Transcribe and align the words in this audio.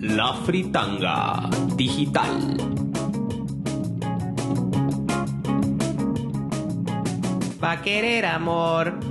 La 0.00 0.32
fritanga 0.44 1.50
digital. 1.76 2.56
Va 7.60 7.76
querer 7.82 8.24
amor. 8.24 9.07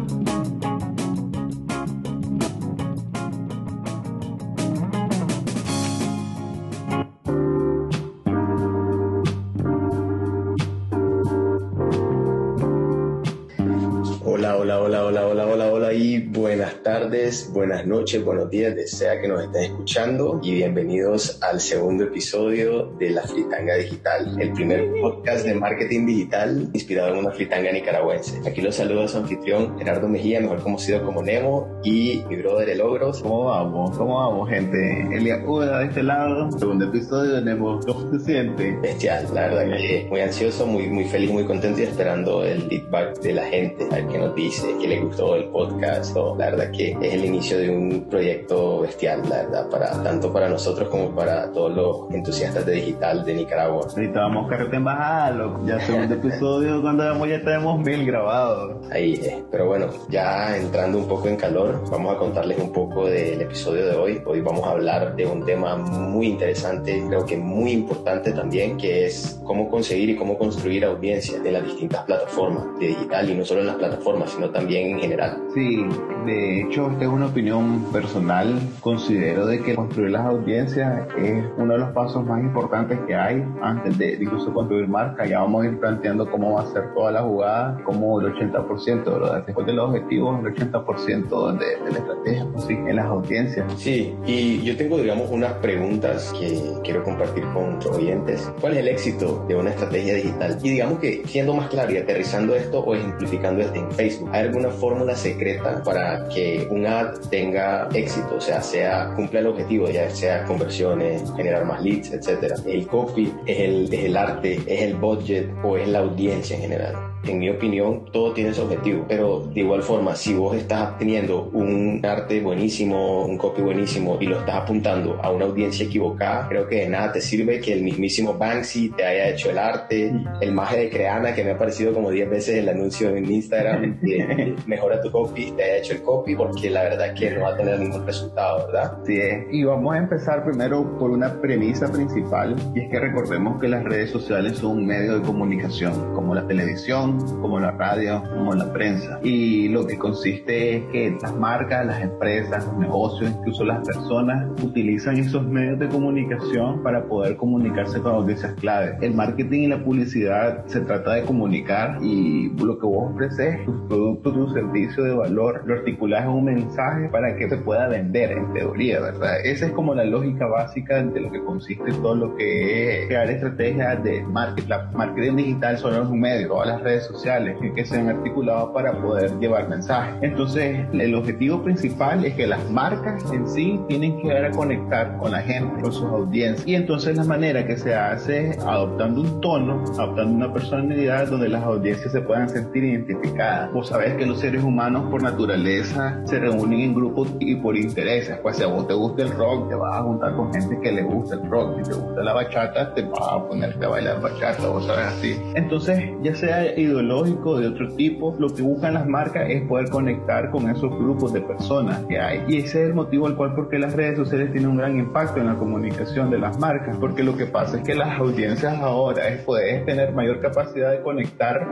Tardes, 17.38 17.52
buenas 17.54 17.86
noches, 17.86 18.24
buenos 18.24 18.50
días, 18.50 18.76
desea 18.76 19.20
que 19.20 19.28
nos 19.28 19.44
estén 19.44 19.64
escuchando 19.64 20.40
y 20.44 20.54
bienvenidos 20.56 21.42
al 21.42 21.60
segundo 21.60 22.06
episodio 22.06 22.94
de 23.00 23.10
La 23.12 23.24
Fritanga 23.24 23.76
Digital, 23.76 24.40
el 24.40 24.54
primer 24.54 24.92
podcast 25.02 25.46
de 25.46 25.56
marketing 25.56 26.06
digital 26.06 26.70
inspirado 26.74 27.14
en 27.14 27.20
una 27.20 27.32
fritanga 27.32 27.72
nicaragüense. 27.72 28.42
Aquí 28.48 28.62
los 28.62 28.76
saluda 28.76 29.08
su 29.08 29.18
anfitrión 29.18 29.78
Gerardo 29.78 30.08
Mejía, 30.08 30.40
mejor 30.40 30.62
conocido 30.62 31.04
como 31.04 31.22
Nemo, 31.22 31.80
y 31.84 32.24
mi 32.30 32.38
brother 32.38 32.70
El 32.70 32.82
Ogros. 32.82 33.22
¿Cómo 33.22 33.46
vamos? 33.46 33.98
¿Cómo 33.98 34.18
vamos, 34.18 34.50
gente? 34.50 35.08
Elia 35.12 35.44
Uda 35.46 35.80
de 35.80 35.86
este 35.86 36.04
lado, 36.04 36.52
segundo 36.58 36.86
episodio 36.86 37.34
de 37.34 37.42
Nemo. 37.42 37.80
¿Cómo 37.86 38.12
se 38.12 38.20
siente? 38.26 38.78
Bestial, 38.82 39.28
la 39.34 39.48
verdad 39.48 39.78
que 39.78 40.08
muy 40.10 40.22
ansioso, 40.22 40.66
muy, 40.66 40.88
muy 40.88 41.06
feliz, 41.06 41.32
muy 41.32 41.46
contento 41.46 41.82
y 41.82 41.84
esperando 41.84 42.44
el 42.44 42.62
feedback 42.64 43.20
de 43.22 43.34
la 43.34 43.46
gente, 43.46 43.86
a 43.92 43.96
ver 43.96 44.08
qué 44.08 44.18
nos 44.18 44.36
dice, 44.36 44.76
qué 44.82 44.88
le 44.88 45.00
gustó 45.02 45.36
el 45.36 45.46
podcast. 45.46 46.16
o 46.16 46.36
la 46.38 46.52
verdad 46.52 46.72
que 46.72 46.92
es 47.02 47.14
el 47.14 47.27
inicio 47.28 47.58
de 47.58 47.70
un 47.70 48.08
proyecto 48.10 48.82
bestial, 48.82 49.22
la 49.30 49.44
verdad, 49.44 49.70
para, 49.70 50.04
tanto 50.04 50.32
para 50.32 50.50
nosotros 50.50 50.90
como 50.90 51.12
para 51.12 51.52
todos 51.52 51.74
los 51.74 52.14
entusiastas 52.14 52.66
de 52.66 52.74
digital 52.74 53.26
de 53.26 53.34
Nicaragua. 53.34 53.88
Ahorita 53.90 54.20
vamos 54.22 54.50
carrete 54.50 54.76
en 54.78 54.84
bajada, 54.84 55.32
loco. 55.32 55.62
Ya 55.66 55.80
segundo 55.80 56.14
episodio, 56.16 56.82
cuando 56.82 57.06
vamos 57.06 57.30
ya 57.30 57.40
tenemos 57.40 57.80
mil 57.80 58.06
grabados. 58.06 58.78
Ahí 58.92 59.14
es. 59.14 59.36
Pero 59.52 59.68
bueno, 59.68 59.88
ya 60.10 60.58
entrando 60.58 60.98
un 60.98 61.08
poco 61.08 61.28
en 61.28 61.36
calor, 61.36 61.84
vamos 61.90 62.16
a 62.16 62.18
contarles 62.18 62.60
un 62.60 62.72
poco 62.72 63.06
del 63.06 63.42
episodio 63.42 63.86
de 63.88 63.96
hoy. 63.96 64.22
Hoy 64.26 64.42
vamos 64.42 64.66
a 64.66 64.72
hablar 64.72 65.16
de 65.16 65.26
un 65.26 65.46
tema 65.46 65.76
muy 65.76 66.28
interesante, 66.28 67.04
creo 67.08 67.26
que 67.26 67.38
muy 67.38 67.72
importante 67.72 68.32
también, 68.32 68.78
que 68.78 69.06
es 69.06 69.40
cómo 69.44 69.70
conseguir 69.70 70.10
y 70.10 70.16
cómo 70.16 70.38
construir 70.38 70.86
audiencias 70.86 71.42
en 71.44 71.54
las 71.54 71.64
distintas 71.64 72.04
plataformas 72.04 72.66
de 72.80 72.88
digital 72.88 73.30
y 73.30 73.36
no 73.36 73.46
solo 73.46 73.62
en 73.62 73.68
las 73.68 73.76
plataformas, 73.76 74.32
sino 74.32 74.50
también 74.50 74.92
en 74.92 75.00
general. 75.00 75.42
Sí, 75.54 75.86
de 76.26 76.62
hecho, 76.62 76.90
esta 76.92 77.04
es 77.04 77.10
una 77.18 77.28
opinión 77.28 77.92
personal. 77.92 78.60
Considero 78.80 79.48
de 79.48 79.62
que 79.62 79.76
construir 79.76 80.12
las 80.12 80.26
audiencias 80.26 81.08
es 81.18 81.44
uno 81.58 81.74
de 81.74 81.80
los 81.80 81.90
pasos 81.90 82.24
más 82.26 82.42
importantes 82.42 83.00
que 83.08 83.16
hay 83.16 83.44
antes 83.62 83.98
de 83.98 84.14
incluso 84.22 84.54
construir 84.54 84.88
marca. 84.88 85.26
Ya 85.26 85.40
vamos 85.40 85.66
a 85.66 85.68
ir 85.68 85.80
planteando 85.80 86.30
cómo 86.30 86.54
va 86.54 86.62
a 86.62 86.68
ser 86.68 86.94
toda 86.94 87.12
la 87.12 87.24
jugada, 87.24 87.82
como 87.84 88.22
el 88.22 88.34
80%, 88.34 89.04
¿verdad? 89.04 89.44
Después 89.46 89.66
de 89.66 89.74
los 89.74 89.90
objetivos, 89.90 90.40
el 90.46 90.54
80% 90.54 91.58
de, 91.58 91.66
de 91.66 91.92
la 91.92 91.98
estrategia 91.98 92.46
consiste 92.54 92.90
en 92.90 92.96
las 92.96 93.06
audiencias. 93.06 93.74
Sí, 93.78 94.16
y 94.26 94.62
yo 94.62 94.78
tengo, 94.78 94.98
digamos, 94.98 95.30
unas 95.32 95.54
preguntas 95.54 96.32
que 96.40 96.62
quiero 96.84 97.04
compartir 97.04 97.44
con 97.54 97.72
nuestros 97.72 97.98
oyentes. 97.98 98.52
¿Cuál 98.62 98.74
es 98.74 98.80
el 98.80 98.88
éxito 98.90 99.44
de 99.48 99.56
una 99.56 99.72
estrategia 99.72 100.14
digital? 100.14 100.60
Y 100.62 100.70
digamos 100.70 101.00
que 101.00 101.24
siendo 101.26 101.56
más 101.56 101.70
claro 101.70 101.92
y 101.92 101.98
aterrizando 101.98 102.56
esto 102.56 102.82
o 102.82 102.94
ejemplificando 102.94 103.62
esto 103.62 103.76
en 103.76 103.92
Facebook, 103.92 104.30
¿hay 104.34 104.42
alguna 104.42 104.70
fórmula 104.70 105.16
secreta 105.16 105.82
para 105.84 106.30
que 106.30 106.68
un 106.70 106.86
tenga 107.30 107.90
éxito? 107.94 108.36
O 108.38 108.42
sea, 108.42 108.62
sea 108.62 109.14
cumpla 109.16 109.40
el 109.40 109.48
objetivo, 109.48 109.90
ya 109.90 110.10
sea 110.10 110.44
conversiones, 110.46 111.24
generar 111.36 111.66
más 111.66 111.82
leads, 111.82 112.12
etcétera. 112.12 112.56
¿El 112.66 112.88
copy 112.88 113.34
es 113.46 113.60
el, 113.60 113.94
es 113.94 114.06
el 114.06 114.18
arte, 114.18 114.62
es 114.66 114.82
el 114.82 114.96
budget 114.96 115.50
o 115.64 115.78
es 115.78 115.88
la 115.88 116.00
audiencia 116.00 116.56
en 116.56 116.62
general? 116.62 117.07
En 117.24 117.40
mi 117.40 117.50
opinión, 117.50 118.06
todo 118.12 118.34
tiene 118.34 118.54
su 118.54 118.62
objetivo. 118.64 119.06
Pero 119.08 119.48
de 119.54 119.62
igual 119.62 119.82
forma, 119.82 120.16
si 120.16 120.34
vos 120.34 120.56
estás 120.56 120.98
teniendo 120.98 121.50
un 121.54 122.02
arte 122.06 122.42
buenísimo, 122.42 123.26
un 123.26 123.38
copy 123.38 123.62
buenísimo 123.62 124.18
y 124.20 124.28
lo 124.28 124.40
estás 124.40 124.56
apuntando 124.56 125.20
a 125.22 125.32
una 125.32 125.46
audiencia 125.46 125.86
equivocada, 125.86 126.48
creo 126.48 126.68
que 126.68 126.78
de 126.78 126.90
nada 126.90 127.12
te 127.12 127.22
sirve 127.22 127.60
que 127.60 127.74
el 127.74 127.84
mismísimo 127.84 128.34
Banksy 128.34 128.90
te 128.90 129.06
haya 129.06 129.30
hecho 129.30 129.50
el 129.50 129.58
arte, 129.58 130.14
el 130.42 130.52
maje 130.52 130.78
de 130.78 130.90
Creana 130.90 131.34
que 131.34 131.44
me 131.44 131.52
ha 131.52 131.56
aparecido 131.56 131.94
como 131.94 132.12
10 132.12 132.30
veces 132.30 132.56
el 132.58 132.70
anuncio 132.70 133.16
en 133.16 133.30
Instagram, 133.30 134.00
que 134.00 134.56
mejora 134.66 135.02
tu 135.02 135.12
copy, 135.12 135.52
te 135.52 135.64
haya 135.64 135.78
hecho 135.78 135.94
el 135.94 136.02
copy, 136.02 136.36
porque 136.36 136.70
la 136.70 136.84
verdad 136.84 137.08
es 137.08 137.20
que 137.20 137.32
no 137.32 137.42
va 137.42 137.50
a 137.50 137.58
tener 137.58 137.80
ningún 137.80 138.06
resultado, 138.06 138.68
¿verdad? 138.68 138.98
Sí, 139.06 139.20
y 139.52 139.64
vamos 139.64 139.96
a 139.96 139.98
empezar 139.98 140.44
primero 140.44 140.98
por 140.98 141.12
una 141.12 141.40
premisa 141.42 141.92
principal, 141.92 142.56
y 142.76 142.82
es 142.82 142.90
que 142.90 143.00
recordemos 143.00 143.60
que 143.60 143.68
las 143.68 143.84
redes 143.84 144.12
sociales 144.12 144.58
son 144.58 144.78
un 144.78 144.86
medio 144.86 145.20
de 145.20 145.26
comunicación, 145.26 146.14
como 146.14 146.36
la 146.36 146.46
televisión, 146.48 147.07
como 147.42 147.60
la 147.60 147.72
radio, 147.72 148.24
como 148.24 148.54
la 148.54 148.72
prensa. 148.72 149.20
Y 149.24 149.70
lo 149.70 149.86
que 149.86 149.98
consiste 149.98 150.78
es 150.78 150.84
que 150.92 151.18
las 151.22 151.36
marcas, 151.36 151.86
las 151.86 152.02
empresas, 152.02 152.66
los 152.66 152.78
negocios, 152.78 153.32
incluso 153.32 153.64
las 153.64 153.86
personas 153.86 154.48
utilizan 154.64 155.18
esos 155.18 155.46
medios 155.48 155.80
de 155.80 155.88
comunicación 155.88 156.84
para 156.84 157.04
poder 157.06 157.38
comunicarse 157.38 158.00
con 158.02 158.14
audiencias 158.14 158.54
clave. 158.56 158.98
El 159.02 159.14
marketing 159.14 159.62
y 159.62 159.68
la 159.68 159.84
publicidad 159.84 160.66
se 160.68 160.82
trata 160.82 161.14
de 161.14 161.24
comunicar 161.24 161.98
y 162.02 162.50
lo 162.64 162.78
que 162.80 162.86
vos 162.86 163.12
ofreces, 163.14 163.66
tus 163.66 163.82
productos, 163.88 164.34
tu 164.34 164.54
servicio 164.54 165.04
de 165.04 165.14
valor, 165.14 165.64
lo 165.66 165.76
articulas 165.76 166.24
en 166.24 166.30
un 166.30 166.46
mensaje 166.46 167.10
para 167.10 167.36
que 167.36 167.50
se 167.50 167.58
pueda 167.58 167.88
vender 167.88 168.32
en 168.32 168.54
teoría, 168.54 169.00
¿verdad? 169.00 169.40
Esa 169.44 169.68
es 169.68 169.72
como 169.72 169.94
la 169.94 170.06
lógica 170.06 170.48
básica 170.48 171.04
de 171.04 171.20
lo 171.20 171.32
que 171.32 171.44
consiste 171.44 171.92
todo 172.02 172.16
lo 172.16 172.36
que 172.36 173.02
es 173.02 173.08
crear 173.08 173.30
estrategias 173.30 174.04
de 174.04 174.22
marketing. 174.24 174.70
La 174.70 174.90
marketing 174.94 175.36
digital 175.36 175.78
solo 175.78 176.04
es 176.04 176.10
un 176.10 176.20
medio, 176.20 176.48
todas 176.48 176.68
las 176.68 176.82
redes 176.82 176.97
sociales 177.06 177.58
que 177.76 177.86
se 177.86 178.00
han 178.00 178.10
articulado 178.10 178.74
para 178.74 179.02
poder 179.02 179.38
llevar 179.40 179.68
mensajes. 179.70 180.16
Entonces, 180.22 180.86
el 180.94 181.16
objetivo 181.16 181.64
principal 181.64 182.26
es 182.26 182.34
que 182.36 182.48
las 182.48 182.70
marcas 182.70 183.24
en 183.32 183.48
sí 183.48 183.80
tienen 183.88 184.22
que 184.22 184.30
dar 184.30 184.46
a 184.46 184.52
conectar 184.52 185.18
con 185.18 185.32
la 185.32 185.42
gente, 185.42 185.82
con 185.82 185.92
sus 185.92 186.06
audiencias. 186.06 186.68
Y 186.68 186.76
entonces 186.76 187.16
la 187.16 187.24
manera 187.24 187.66
que 187.66 187.78
se 187.78 187.94
hace 187.94 188.50
es 188.50 188.60
adoptando 188.60 189.22
un 189.22 189.42
tono, 189.42 189.84
adoptando 189.98 190.46
una 190.46 190.54
personalidad 190.54 191.28
donde 191.28 191.50
las 191.50 191.64
audiencias 191.64 192.12
se 192.12 192.22
puedan 192.22 192.50
sentir 192.50 192.84
identificadas. 192.84 193.72
Vos 193.74 193.90
sabés 193.90 194.16
que 194.16 194.26
los 194.26 194.40
seres 194.40 194.64
humanos 194.64 195.10
por 195.10 195.22
naturaleza 195.22 196.22
se 196.26 196.40
reúnen 196.40 196.80
en 196.80 196.94
grupos 196.94 197.30
y 197.40 197.56
por 197.56 197.76
intereses. 197.76 198.38
Pues 198.42 198.58
si 198.58 198.64
a 198.64 198.68
vos 198.68 198.88
te 198.88 198.94
gusta 198.94 199.24
el 199.24 199.32
rock, 199.32 199.70
te 199.70 199.76
vas 199.76 199.98
a 199.98 200.04
juntar 200.04 200.36
con 200.36 200.54
gente 200.54 200.80
que 200.82 200.92
le 200.92 201.04
gusta 201.04 201.36
el 201.36 201.50
rock. 201.50 201.78
Si 201.78 201.90
te 201.90 201.96
gusta 201.96 202.24
la 202.24 202.34
bachata, 202.34 202.94
te 202.94 203.02
vas 203.04 203.28
a 203.32 203.48
ponerte 203.48 203.86
a 203.86 203.90
bailar 203.90 204.22
bachata, 204.22 204.68
vos 204.68 204.86
sabés 204.86 205.08
así. 205.08 205.42
Entonces, 205.56 206.04
ya 206.22 206.36
sea 206.36 206.66
ideológico 206.88 207.60
de 207.60 207.68
otro 207.68 207.94
tipo, 207.96 208.36
lo 208.40 208.54
que 208.54 208.62
buscan 208.62 208.96
las 208.96 209.08
marcas 209.08 209.50
es 209.50 209.62
poder 209.68 209.90
conectar 209.90 210.50
con 210.52 210.70
esos 210.70 210.92
grupos 210.98 211.34
de 211.34 211.42
personas 211.42 212.04
que 212.06 212.20
hay. 212.20 212.44
Y 212.48 212.58
ese 212.58 212.84
es 212.84 212.90
el 212.90 212.94
motivo 212.94 213.28
al 213.28 213.36
cual 213.36 213.54
porque 213.56 213.78
las 213.80 213.94
redes 213.94 214.18
sociales 214.18 214.52
tienen 214.52 214.70
un 214.70 214.78
gran 214.78 214.98
impacto 214.98 215.40
en 215.40 215.48
la 215.48 215.56
comunicación 215.56 216.30
de 216.30 216.40
las 216.40 216.60
marcas, 216.60 216.98
porque 216.98 217.24
lo 217.24 217.38
que 217.38 217.46
pasa 217.46 217.78
es 217.78 217.84
que 217.84 217.96
las 217.96 218.20
audiencias 218.20 218.78
ahora 218.80 219.28
es 219.28 219.42
poder 219.44 219.86
tener 219.86 220.14
mayor 220.14 220.40
capacidad 220.40 220.92
de 220.92 221.02
conectar 221.02 221.68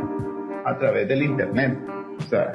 a 0.65 0.77
través 0.77 1.07
del 1.07 1.23
internet. 1.23 1.77
O 2.17 2.21
sea, 2.29 2.53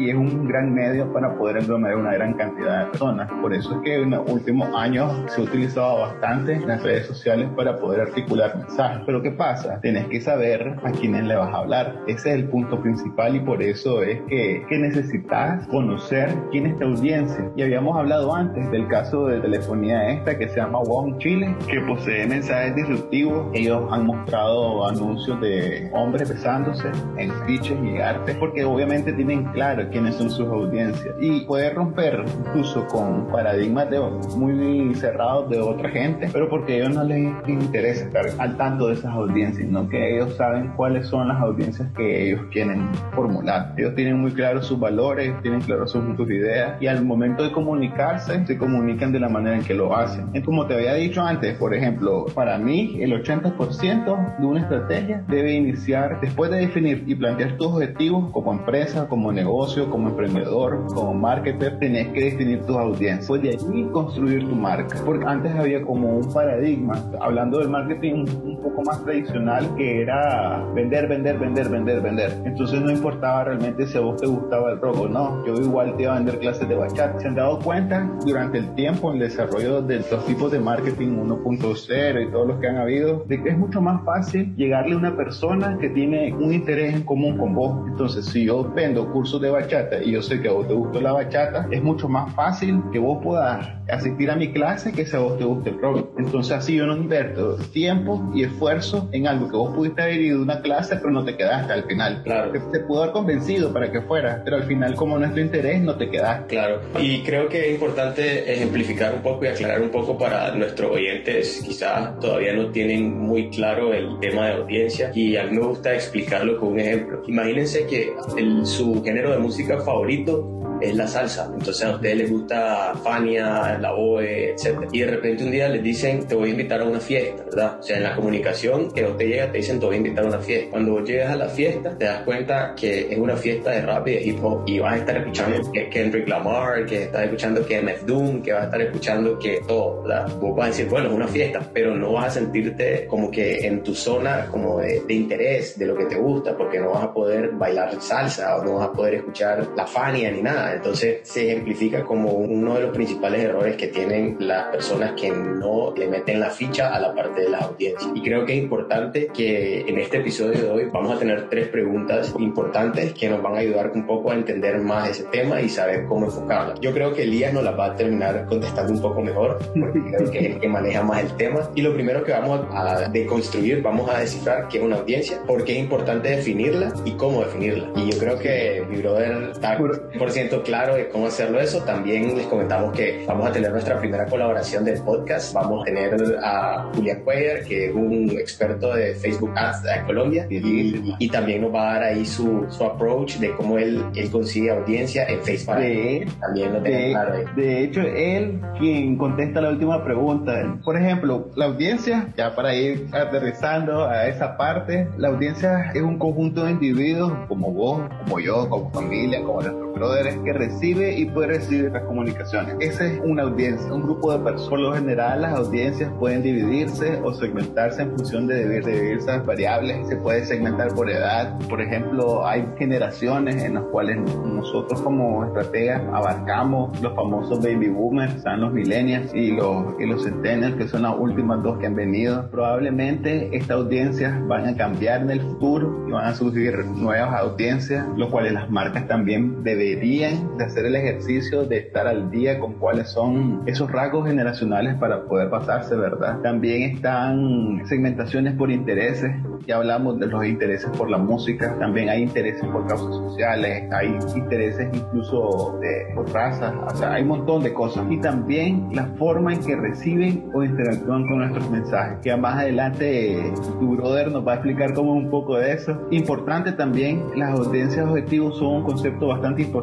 y 0.00 0.08
es 0.08 0.16
un 0.16 0.48
gran 0.48 0.72
medio 0.72 1.12
para 1.12 1.36
poder 1.36 1.58
englomerar 1.58 1.98
una 1.98 2.14
gran 2.14 2.32
cantidad 2.32 2.86
de 2.86 2.90
personas. 2.90 3.30
Por 3.42 3.52
eso 3.52 3.74
es 3.76 3.82
que 3.82 4.02
en 4.02 4.10
los 4.10 4.28
últimos 4.30 4.74
años 4.74 5.12
se 5.28 5.42
ha 5.42 5.44
utilizado 5.44 6.00
bastante 6.00 6.58
las 6.60 6.82
redes 6.82 7.06
sociales 7.06 7.50
para 7.54 7.78
poder 7.78 8.00
articular 8.00 8.56
mensajes. 8.56 9.02
Pero 9.04 9.20
¿qué 9.20 9.30
pasa? 9.30 9.78
Tienes 9.82 10.06
que 10.06 10.20
saber 10.22 10.74
a 10.82 10.90
quiénes 10.92 11.24
le 11.24 11.36
vas 11.36 11.52
a 11.52 11.58
hablar. 11.58 12.00
Ese 12.06 12.30
es 12.30 12.36
el 12.36 12.48
punto 12.48 12.80
principal 12.80 13.36
y 13.36 13.40
por 13.40 13.62
eso 13.62 14.02
es 14.02 14.22
que, 14.22 14.64
que 14.68 14.78
necesitas 14.78 15.66
conocer 15.68 16.34
quién 16.50 16.66
es 16.66 16.78
tu 16.78 16.86
audiencia. 16.86 17.50
Y 17.56 17.62
habíamos 17.62 17.94
hablado 17.98 18.34
antes 18.34 18.70
del 18.70 18.88
caso 18.88 19.26
de 19.26 19.40
telefonía 19.40 20.12
esta 20.12 20.38
que 20.38 20.48
se 20.48 20.56
llama 20.56 20.78
WOM 20.78 21.18
Chile, 21.18 21.54
que 21.68 21.78
posee 21.82 22.26
mensajes 22.26 22.74
disruptivos. 22.74 23.48
Ellos 23.52 23.82
han 23.90 24.06
mostrado 24.06 24.88
anuncios 24.88 25.38
de 25.42 25.90
hombres 25.92 26.30
besándose 26.30 26.88
en 27.18 27.30
fiches 27.46 27.78
y 27.84 27.98
arte, 27.98 28.34
porque 28.36 28.64
obviamente 28.64 29.12
tienen 29.12 29.44
claro 29.52 29.89
quiénes 29.90 30.16
son 30.16 30.30
sus 30.30 30.46
audiencias 30.46 31.14
y 31.20 31.40
puede 31.40 31.70
romper 31.70 32.24
incluso 32.46 32.86
con 32.86 33.26
paradigmas 33.28 33.90
de, 33.90 34.00
muy 34.36 34.94
cerrados 34.94 35.50
de 35.50 35.60
otra 35.60 35.90
gente, 35.90 36.28
pero 36.32 36.48
porque 36.48 36.74
a 36.74 36.76
ellos 36.76 36.94
no 36.94 37.04
les 37.04 37.32
interesa 37.48 38.04
estar 38.04 38.26
al 38.38 38.56
tanto 38.56 38.88
de 38.88 38.94
esas 38.94 39.12
audiencias, 39.12 39.66
sino 39.66 39.88
que 39.88 40.16
ellos 40.16 40.34
saben 40.36 40.72
cuáles 40.76 41.06
son 41.06 41.28
las 41.28 41.40
audiencias 41.40 41.88
que 41.96 42.28
ellos 42.28 42.42
quieren 42.50 42.88
formular. 43.14 43.74
Ellos 43.76 43.94
tienen 43.94 44.20
muy 44.20 44.32
claros 44.32 44.66
sus 44.66 44.78
valores, 44.78 45.34
tienen 45.42 45.60
claros 45.60 45.90
sus, 45.90 46.02
sus 46.16 46.30
ideas 46.30 46.80
y 46.80 46.86
al 46.86 47.04
momento 47.04 47.42
de 47.42 47.52
comunicarse 47.52 48.46
se 48.46 48.58
comunican 48.58 49.12
de 49.12 49.20
la 49.20 49.28
manera 49.28 49.56
en 49.56 49.64
que 49.64 49.74
lo 49.74 49.96
hacen. 49.96 50.28
Y 50.34 50.42
como 50.42 50.66
te 50.66 50.74
había 50.74 50.94
dicho 50.94 51.22
antes, 51.22 51.56
por 51.56 51.74
ejemplo, 51.74 52.26
para 52.34 52.58
mí 52.58 52.98
el 53.00 53.12
80% 53.12 54.38
de 54.38 54.46
una 54.46 54.60
estrategia 54.60 55.24
debe 55.28 55.52
iniciar 55.52 56.20
después 56.20 56.50
de 56.50 56.58
definir 56.58 57.04
y 57.06 57.14
plantear 57.14 57.56
tus 57.56 57.68
objetivos 57.68 58.30
como 58.32 58.52
empresa, 58.52 59.08
como 59.08 59.32
negocio, 59.32 59.69
como 59.88 60.08
emprendedor, 60.08 60.84
como 60.94 61.14
marketer, 61.14 61.78
tenés 61.78 62.08
que 62.08 62.24
definir 62.24 62.62
tus 62.62 62.76
audiencias. 62.76 63.26
Pues 63.28 63.42
de 63.42 63.50
allí 63.50 63.84
construir 63.92 64.48
tu 64.48 64.54
marca. 64.54 64.98
Porque 65.04 65.24
antes 65.26 65.54
había 65.54 65.82
como 65.82 66.18
un 66.18 66.32
paradigma, 66.32 67.02
hablando 67.20 67.58
del 67.58 67.68
marketing 67.68 68.24
un 68.44 68.60
poco 68.62 68.82
más 68.82 69.02
tradicional, 69.04 69.74
que 69.76 70.02
era 70.02 70.64
vender, 70.74 71.08
vender, 71.08 71.38
vender, 71.38 71.68
vender, 71.68 72.00
vender. 72.00 72.32
Entonces 72.44 72.80
no 72.80 72.90
importaba 72.90 73.44
realmente 73.44 73.86
si 73.86 73.96
a 73.96 74.00
vos 74.00 74.20
te 74.20 74.26
gustaba 74.26 74.72
el 74.72 74.80
rock 74.80 75.00
o 75.00 75.08
no. 75.08 75.44
Yo 75.46 75.54
igual 75.54 75.96
te 75.96 76.02
iba 76.02 76.12
a 76.12 76.16
vender 76.16 76.38
clases 76.38 76.68
de 76.68 76.74
bachata. 76.74 77.20
¿Se 77.20 77.28
han 77.28 77.34
dado 77.34 77.58
cuenta 77.60 78.10
durante 78.26 78.58
el 78.58 78.74
tiempo, 78.74 79.10
en 79.10 79.22
el 79.22 79.28
desarrollo 79.28 79.82
de 79.82 79.98
los 80.10 80.26
tipos 80.26 80.50
de 80.50 80.58
marketing 80.58 81.08
1.0 81.08 82.28
y 82.28 82.30
todos 82.30 82.48
los 82.48 82.58
que 82.58 82.68
han 82.68 82.76
habido, 82.76 83.24
de 83.26 83.42
que 83.42 83.50
es 83.50 83.58
mucho 83.58 83.80
más 83.80 84.04
fácil 84.04 84.54
llegarle 84.56 84.94
a 84.94 84.98
una 84.98 85.16
persona 85.16 85.78
que 85.80 85.90
tiene 85.90 86.34
un 86.34 86.52
interés 86.52 86.94
en 86.94 87.02
común 87.02 87.38
con 87.38 87.54
vos? 87.54 87.86
Entonces, 87.88 88.26
si 88.26 88.46
yo 88.46 88.70
vendo 88.74 89.10
cursos 89.12 89.40
de 89.40 89.50
bachata 89.50 89.59
y 90.04 90.12
yo 90.12 90.22
sé 90.22 90.40
que 90.40 90.48
a 90.48 90.52
vos 90.52 90.68
te 90.68 90.74
gustó 90.74 91.00
la 91.00 91.12
bachata, 91.12 91.66
es 91.70 91.82
mucho 91.82 92.08
más 92.08 92.32
fácil 92.34 92.82
que 92.92 92.98
vos 92.98 93.18
puedas 93.22 93.79
asistir 93.90 94.30
a 94.30 94.36
mi 94.36 94.52
clase 94.52 94.92
que 94.92 95.06
si 95.06 95.16
a 95.16 95.20
vos 95.20 95.38
te 95.38 95.44
guste 95.44 95.70
el 95.70 95.80
rock. 95.80 96.18
Entonces, 96.18 96.52
así 96.52 96.76
yo 96.76 96.86
no 96.86 96.96
invierto 96.96 97.56
tiempo 97.72 98.30
y 98.34 98.44
esfuerzo 98.44 99.08
en 99.12 99.26
algo 99.26 99.48
que 99.48 99.56
vos 99.56 99.74
pudiste 99.74 100.02
haber 100.02 100.20
ido 100.20 100.38
a 100.38 100.42
una 100.42 100.60
clase, 100.60 100.96
pero 100.96 101.10
no 101.10 101.24
te 101.24 101.36
quedaste 101.36 101.72
al 101.72 101.84
final. 101.84 102.22
Claro. 102.22 102.52
Te, 102.52 102.60
te 102.60 102.80
pudo 102.80 103.02
haber 103.02 103.12
convencido 103.12 103.72
para 103.72 103.90
que 103.90 104.00
fueras, 104.02 104.40
pero 104.44 104.56
al 104.56 104.64
final, 104.64 104.94
como 104.94 105.18
nuestro 105.18 105.40
interés, 105.40 105.80
no 105.82 105.96
te 105.96 106.08
quedaste. 106.10 106.46
Claro, 106.46 106.80
y 106.98 107.22
creo 107.22 107.48
que 107.48 107.66
es 107.66 107.72
importante 107.72 108.52
ejemplificar 108.52 109.14
un 109.14 109.22
poco 109.22 109.44
y 109.44 109.48
aclarar 109.48 109.80
un 109.82 109.90
poco 109.90 110.16
para 110.18 110.54
nuestros 110.54 110.90
oyentes, 110.92 111.62
quizás 111.66 112.18
todavía 112.20 112.52
no 112.52 112.70
tienen 112.70 113.18
muy 113.18 113.50
claro 113.50 113.92
el 113.92 114.18
tema 114.20 114.46
de 114.46 114.52
audiencia 114.54 115.10
y 115.14 115.36
a 115.36 115.44
mí 115.44 115.56
me 115.56 115.66
gusta 115.66 115.94
explicarlo 115.94 116.58
con 116.58 116.72
un 116.72 116.80
ejemplo. 116.80 117.22
Imagínense 117.26 117.86
que 117.86 118.12
el, 118.36 118.66
su 118.66 119.02
género 119.02 119.32
de 119.32 119.38
música 119.38 119.80
favorito 119.80 120.59
es 120.80 120.94
la 120.94 121.06
salsa. 121.06 121.50
Entonces 121.52 121.84
a 121.84 121.94
ustedes 121.94 122.16
les 122.16 122.30
gusta 122.30 122.94
Fania, 123.02 123.78
la 123.78 123.92
Boe, 123.92 124.50
etc. 124.50 124.88
Y 124.92 125.00
de 125.00 125.06
repente 125.06 125.44
un 125.44 125.50
día 125.50 125.68
les 125.68 125.82
dicen, 125.82 126.26
te 126.26 126.34
voy 126.34 126.48
a 126.48 126.52
invitar 126.52 126.80
a 126.80 126.84
una 126.84 127.00
fiesta, 127.00 127.44
¿verdad? 127.44 127.78
O 127.80 127.82
sea, 127.82 127.96
en 127.96 128.02
la 128.02 128.14
comunicación 128.14 128.90
que 128.92 129.04
usted 129.04 129.26
llega 129.26 129.50
te 129.50 129.58
dicen, 129.58 129.80
te 129.80 129.86
voy 129.86 129.94
a 129.94 129.98
invitar 129.98 130.24
a 130.24 130.28
una 130.28 130.38
fiesta. 130.38 130.70
Cuando 130.70 130.92
vos 130.92 131.08
llegas 131.08 131.30
a 131.30 131.36
la 131.36 131.48
fiesta, 131.48 131.96
te 131.96 132.04
das 132.04 132.22
cuenta 132.22 132.74
que 132.74 133.12
es 133.12 133.18
una 133.18 133.36
fiesta 133.36 133.70
de 133.70 133.82
rap 133.82 134.08
y 134.08 134.12
de 134.12 134.22
hip 134.22 134.44
hop 134.44 134.62
y 134.66 134.78
vas 134.78 134.94
a 134.94 134.96
estar 134.98 135.16
escuchando 135.16 135.72
que 135.72 135.88
Kendrick 135.88 136.28
Lamar, 136.28 136.86
que 136.86 137.04
estás 137.04 137.24
escuchando 137.24 137.66
que 137.66 137.80
MF 137.80 138.04
Doom, 138.04 138.42
que 138.42 138.52
vas 138.52 138.62
a 138.62 138.64
estar 138.66 138.80
escuchando 138.80 139.38
que 139.38 139.60
todo, 139.66 140.02
¿verdad? 140.02 140.28
Vos 140.40 140.56
vas 140.56 140.66
a 140.66 140.70
decir, 140.70 140.88
bueno, 140.88 141.08
es 141.08 141.14
una 141.14 141.28
fiesta, 141.28 141.60
pero 141.72 141.94
no 141.94 142.12
vas 142.12 142.26
a 142.26 142.40
sentirte 142.40 143.06
como 143.06 143.30
que 143.30 143.66
en 143.66 143.82
tu 143.82 143.94
zona 143.94 144.46
como 144.50 144.78
de, 144.78 145.02
de 145.06 145.14
interés, 145.14 145.78
de 145.78 145.86
lo 145.86 145.96
que 145.96 146.06
te 146.06 146.16
gusta, 146.16 146.56
porque 146.56 146.78
no 146.78 146.90
vas 146.90 147.04
a 147.04 147.12
poder 147.12 147.50
bailar 147.52 148.00
salsa 148.00 148.56
o 148.56 148.64
no 148.64 148.74
vas 148.76 148.88
a 148.88 148.92
poder 148.92 149.14
escuchar 149.14 149.68
la 149.76 149.86
Fania 149.86 150.30
ni 150.30 150.42
nada. 150.42 150.69
Entonces 150.74 151.20
se 151.22 151.50
ejemplifica 151.50 152.04
como 152.04 152.30
uno 152.32 152.74
de 152.74 152.82
los 152.82 152.94
principales 152.94 153.42
errores 153.42 153.76
que 153.76 153.88
tienen 153.88 154.36
las 154.40 154.66
personas 154.66 155.12
que 155.12 155.30
no 155.30 155.94
le 155.96 156.08
meten 156.08 156.40
la 156.40 156.50
ficha 156.50 156.94
a 156.94 157.00
la 157.00 157.14
parte 157.14 157.42
de 157.42 157.50
la 157.50 157.58
audiencia. 157.58 158.10
Y 158.14 158.22
creo 158.22 158.44
que 158.44 158.56
es 158.56 158.62
importante 158.62 159.28
que 159.28 159.80
en 159.82 159.98
este 159.98 160.18
episodio 160.18 160.60
de 160.60 160.70
hoy 160.70 160.84
vamos 160.92 161.16
a 161.16 161.18
tener 161.18 161.48
tres 161.48 161.68
preguntas 161.68 162.34
importantes 162.38 163.12
que 163.12 163.28
nos 163.28 163.42
van 163.42 163.54
a 163.54 163.58
ayudar 163.58 163.92
un 163.94 164.06
poco 164.06 164.30
a 164.30 164.34
entender 164.34 164.78
más 164.78 165.08
ese 165.08 165.24
tema 165.24 165.60
y 165.60 165.68
saber 165.68 166.04
cómo 166.06 166.26
enfocarla. 166.26 166.74
Yo 166.80 166.92
creo 166.92 167.12
que 167.12 167.22
Elías 167.22 167.52
nos 167.52 167.64
la 167.64 167.72
va 167.72 167.86
a 167.86 167.96
terminar 167.96 168.46
contestando 168.46 168.92
un 168.92 169.00
poco 169.00 169.20
mejor 169.20 169.58
porque 169.78 170.00
creo 170.16 170.30
que 170.30 170.38
es 170.38 170.44
el 170.54 170.60
que 170.60 170.68
maneja 170.68 171.02
más 171.02 171.22
el 171.22 171.36
tema. 171.36 171.70
Y 171.74 171.82
lo 171.82 171.94
primero 171.94 172.24
que 172.24 172.32
vamos 172.32 172.66
a 172.72 173.08
deconstruir, 173.08 173.82
vamos 173.82 174.08
a 174.10 174.20
descifrar 174.20 174.68
qué 174.68 174.78
es 174.78 174.84
una 174.84 174.96
audiencia, 174.96 175.40
por 175.46 175.64
qué 175.64 175.72
es 175.72 175.78
importante 175.78 176.30
definirla 176.30 176.92
y 177.04 177.12
cómo 177.12 177.42
definirla. 177.42 177.90
Y 177.96 178.10
yo 178.10 178.18
creo 178.18 178.38
que 178.38 178.84
mi 178.88 178.96
brother 178.98 179.50
está 179.52 179.76
por 179.76 180.30
ciento 180.30 180.59
claro 180.62 180.94
de 180.94 181.08
cómo 181.08 181.26
hacerlo 181.26 181.60
eso. 181.60 181.82
También 181.84 182.36
les 182.36 182.46
comentamos 182.46 182.92
que 182.96 183.24
vamos 183.26 183.48
a 183.48 183.52
tener 183.52 183.70
nuestra 183.70 183.98
primera 183.98 184.26
colaboración 184.26 184.84
del 184.84 185.00
podcast. 185.02 185.52
Vamos 185.54 185.82
a 185.82 185.84
tener 185.84 186.14
a 186.42 186.90
Julián 186.94 187.20
Cuellar, 187.24 187.64
que 187.64 187.86
es 187.86 187.94
un 187.94 188.30
experto 188.30 188.94
de 188.94 189.14
Facebook 189.14 189.52
Ads 189.56 189.82
de 189.82 190.06
Colombia. 190.06 190.46
Y, 190.50 191.14
y 191.18 191.28
también 191.28 191.62
nos 191.62 191.74
va 191.74 191.90
a 191.90 191.94
dar 191.94 192.02
ahí 192.04 192.24
su, 192.24 192.66
su 192.70 192.84
approach 192.84 193.36
de 193.36 193.54
cómo 193.54 193.78
él, 193.78 194.04
él 194.14 194.30
consigue 194.30 194.70
audiencia 194.70 195.26
en 195.26 195.40
Facebook. 195.42 195.76
De, 195.76 196.26
también 196.40 196.72
lo 196.72 196.80
de, 196.80 197.10
claro 197.10 197.34
ahí. 197.34 197.44
de 197.56 197.84
hecho, 197.84 198.00
él 198.00 198.60
quien 198.78 199.16
contesta 199.16 199.60
la 199.60 199.70
última 199.70 200.02
pregunta. 200.04 200.78
Por 200.84 200.96
ejemplo, 200.96 201.50
la 201.54 201.66
audiencia, 201.66 202.28
ya 202.36 202.54
para 202.54 202.74
ir 202.74 203.06
aterrizando 203.12 204.06
a 204.06 204.26
esa 204.26 204.56
parte, 204.56 205.08
la 205.16 205.28
audiencia 205.28 205.90
es 205.94 206.02
un 206.02 206.18
conjunto 206.18 206.64
de 206.64 206.72
individuos 206.72 207.32
como 207.48 207.72
vos, 207.72 208.02
como 208.24 208.40
yo, 208.40 208.68
como 208.68 208.90
familia, 208.90 209.42
como 209.42 209.60
nuestros 210.00 210.24
brothers, 210.24 210.36
que 210.44 210.52
recibe 210.52 211.18
y 211.18 211.26
puede 211.26 211.48
recibir 211.48 211.90
las 211.92 212.04
comunicaciones. 212.04 212.76
Esa 212.80 213.06
es 213.06 213.20
una 213.24 213.42
audiencia, 213.44 213.92
un 213.92 214.02
grupo 214.02 214.32
de 214.32 214.38
personas. 214.38 214.70
Por 214.70 214.80
lo 214.80 214.94
general, 214.94 215.42
las 215.42 215.54
audiencias 215.54 216.12
pueden 216.18 216.42
dividirse 216.42 217.20
o 217.22 217.32
segmentarse 217.32 218.02
en 218.02 218.10
función 218.16 218.46
de, 218.46 218.80
diversas 218.80 219.44
variables. 219.44 220.08
Se 220.08 220.16
puede 220.16 220.44
segmentar 220.44 220.94
por 220.94 221.10
edad. 221.10 221.58
Por 221.68 221.80
ejemplo, 221.80 222.46
hay 222.46 222.64
generaciones 222.78 223.62
en 223.62 223.74
las 223.74 223.84
cuales 223.84 224.18
nosotros 224.44 225.00
como 225.02 225.44
estrategas 225.44 226.02
abarcamos 226.12 227.00
los 227.00 227.14
famosos 227.14 227.62
baby 227.62 227.88
boomers, 227.88 228.34
están 228.36 228.60
los 228.60 228.72
millennials 228.72 229.34
y 229.34 229.52
los, 229.52 229.94
y 229.98 230.06
los 230.06 230.24
centennials, 230.24 230.76
que 230.76 230.88
son 230.88 231.02
las 231.02 231.14
últimas 231.16 231.62
dos 231.62 231.78
que 231.78 231.86
han 231.86 231.94
venido. 231.94 232.48
Probablemente 232.50 233.54
estas 233.56 233.70
audiencias 233.70 234.46
van 234.46 234.66
a 234.66 234.76
cambiar 234.76 235.22
en 235.22 235.30
el 235.30 235.40
futuro 235.40 236.04
y 236.08 236.12
van 236.12 236.26
a 236.26 236.34
surgir 236.34 236.84
nuevas 236.86 237.34
audiencias, 237.40 238.06
lo 238.16 238.30
cuales 238.30 238.52
las 238.52 238.70
marcas 238.70 239.06
también 239.08 239.62
deberían 239.90 240.56
de 240.56 240.64
hacer 240.64 240.86
el 240.86 240.96
ejercicio 240.96 241.64
de 241.64 241.78
estar 241.78 242.06
al 242.06 242.30
día 242.30 242.58
con 242.58 242.74
cuáles 242.74 243.08
son 243.08 243.62
esos 243.66 243.90
rasgos 243.90 244.26
generacionales 244.26 244.96
para 244.96 245.24
poder 245.24 245.50
pasarse, 245.50 245.96
¿verdad? 245.96 246.40
También 246.42 246.94
están 246.94 247.82
segmentaciones 247.86 248.54
por 248.54 248.70
intereses, 248.70 249.32
ya 249.66 249.76
hablamos 249.76 250.18
de 250.18 250.26
los 250.26 250.44
intereses 250.44 250.90
por 250.96 251.10
la 251.10 251.18
música, 251.18 251.76
también 251.78 252.08
hay 252.08 252.22
intereses 252.22 252.64
por 252.66 252.86
causas 252.86 253.14
sociales, 253.16 253.90
hay 253.92 254.16
intereses 254.36 254.88
incluso 254.92 255.78
de, 255.80 256.14
por 256.14 256.32
razas, 256.32 256.72
o 256.86 256.96
sea, 256.96 257.14
hay 257.14 257.22
un 257.22 257.28
montón 257.28 257.62
de 257.62 257.72
cosas. 257.72 258.06
Y 258.10 258.18
también 258.18 258.88
la 258.92 259.06
forma 259.18 259.52
en 259.54 259.60
que 259.60 259.76
reciben 259.76 260.50
o 260.54 260.62
interactúan 260.62 261.26
con 261.26 261.38
nuestros 261.38 261.70
mensajes, 261.70 262.18
que 262.22 262.34
más 262.36 262.58
adelante 262.58 263.52
tu 263.78 263.96
brother 263.96 264.30
nos 264.30 264.46
va 264.46 264.52
a 264.52 264.54
explicar 264.56 264.94
como 264.94 265.12
un 265.12 265.30
poco 265.30 265.56
de 265.56 265.72
eso. 265.72 266.06
Importante 266.10 266.72
también, 266.72 267.24
las 267.36 267.58
audiencias 267.58 268.06
objetivos 268.06 268.58
son 268.58 268.76
un 268.76 268.82
concepto 268.84 269.28
bastante 269.28 269.62
importante 269.62 269.79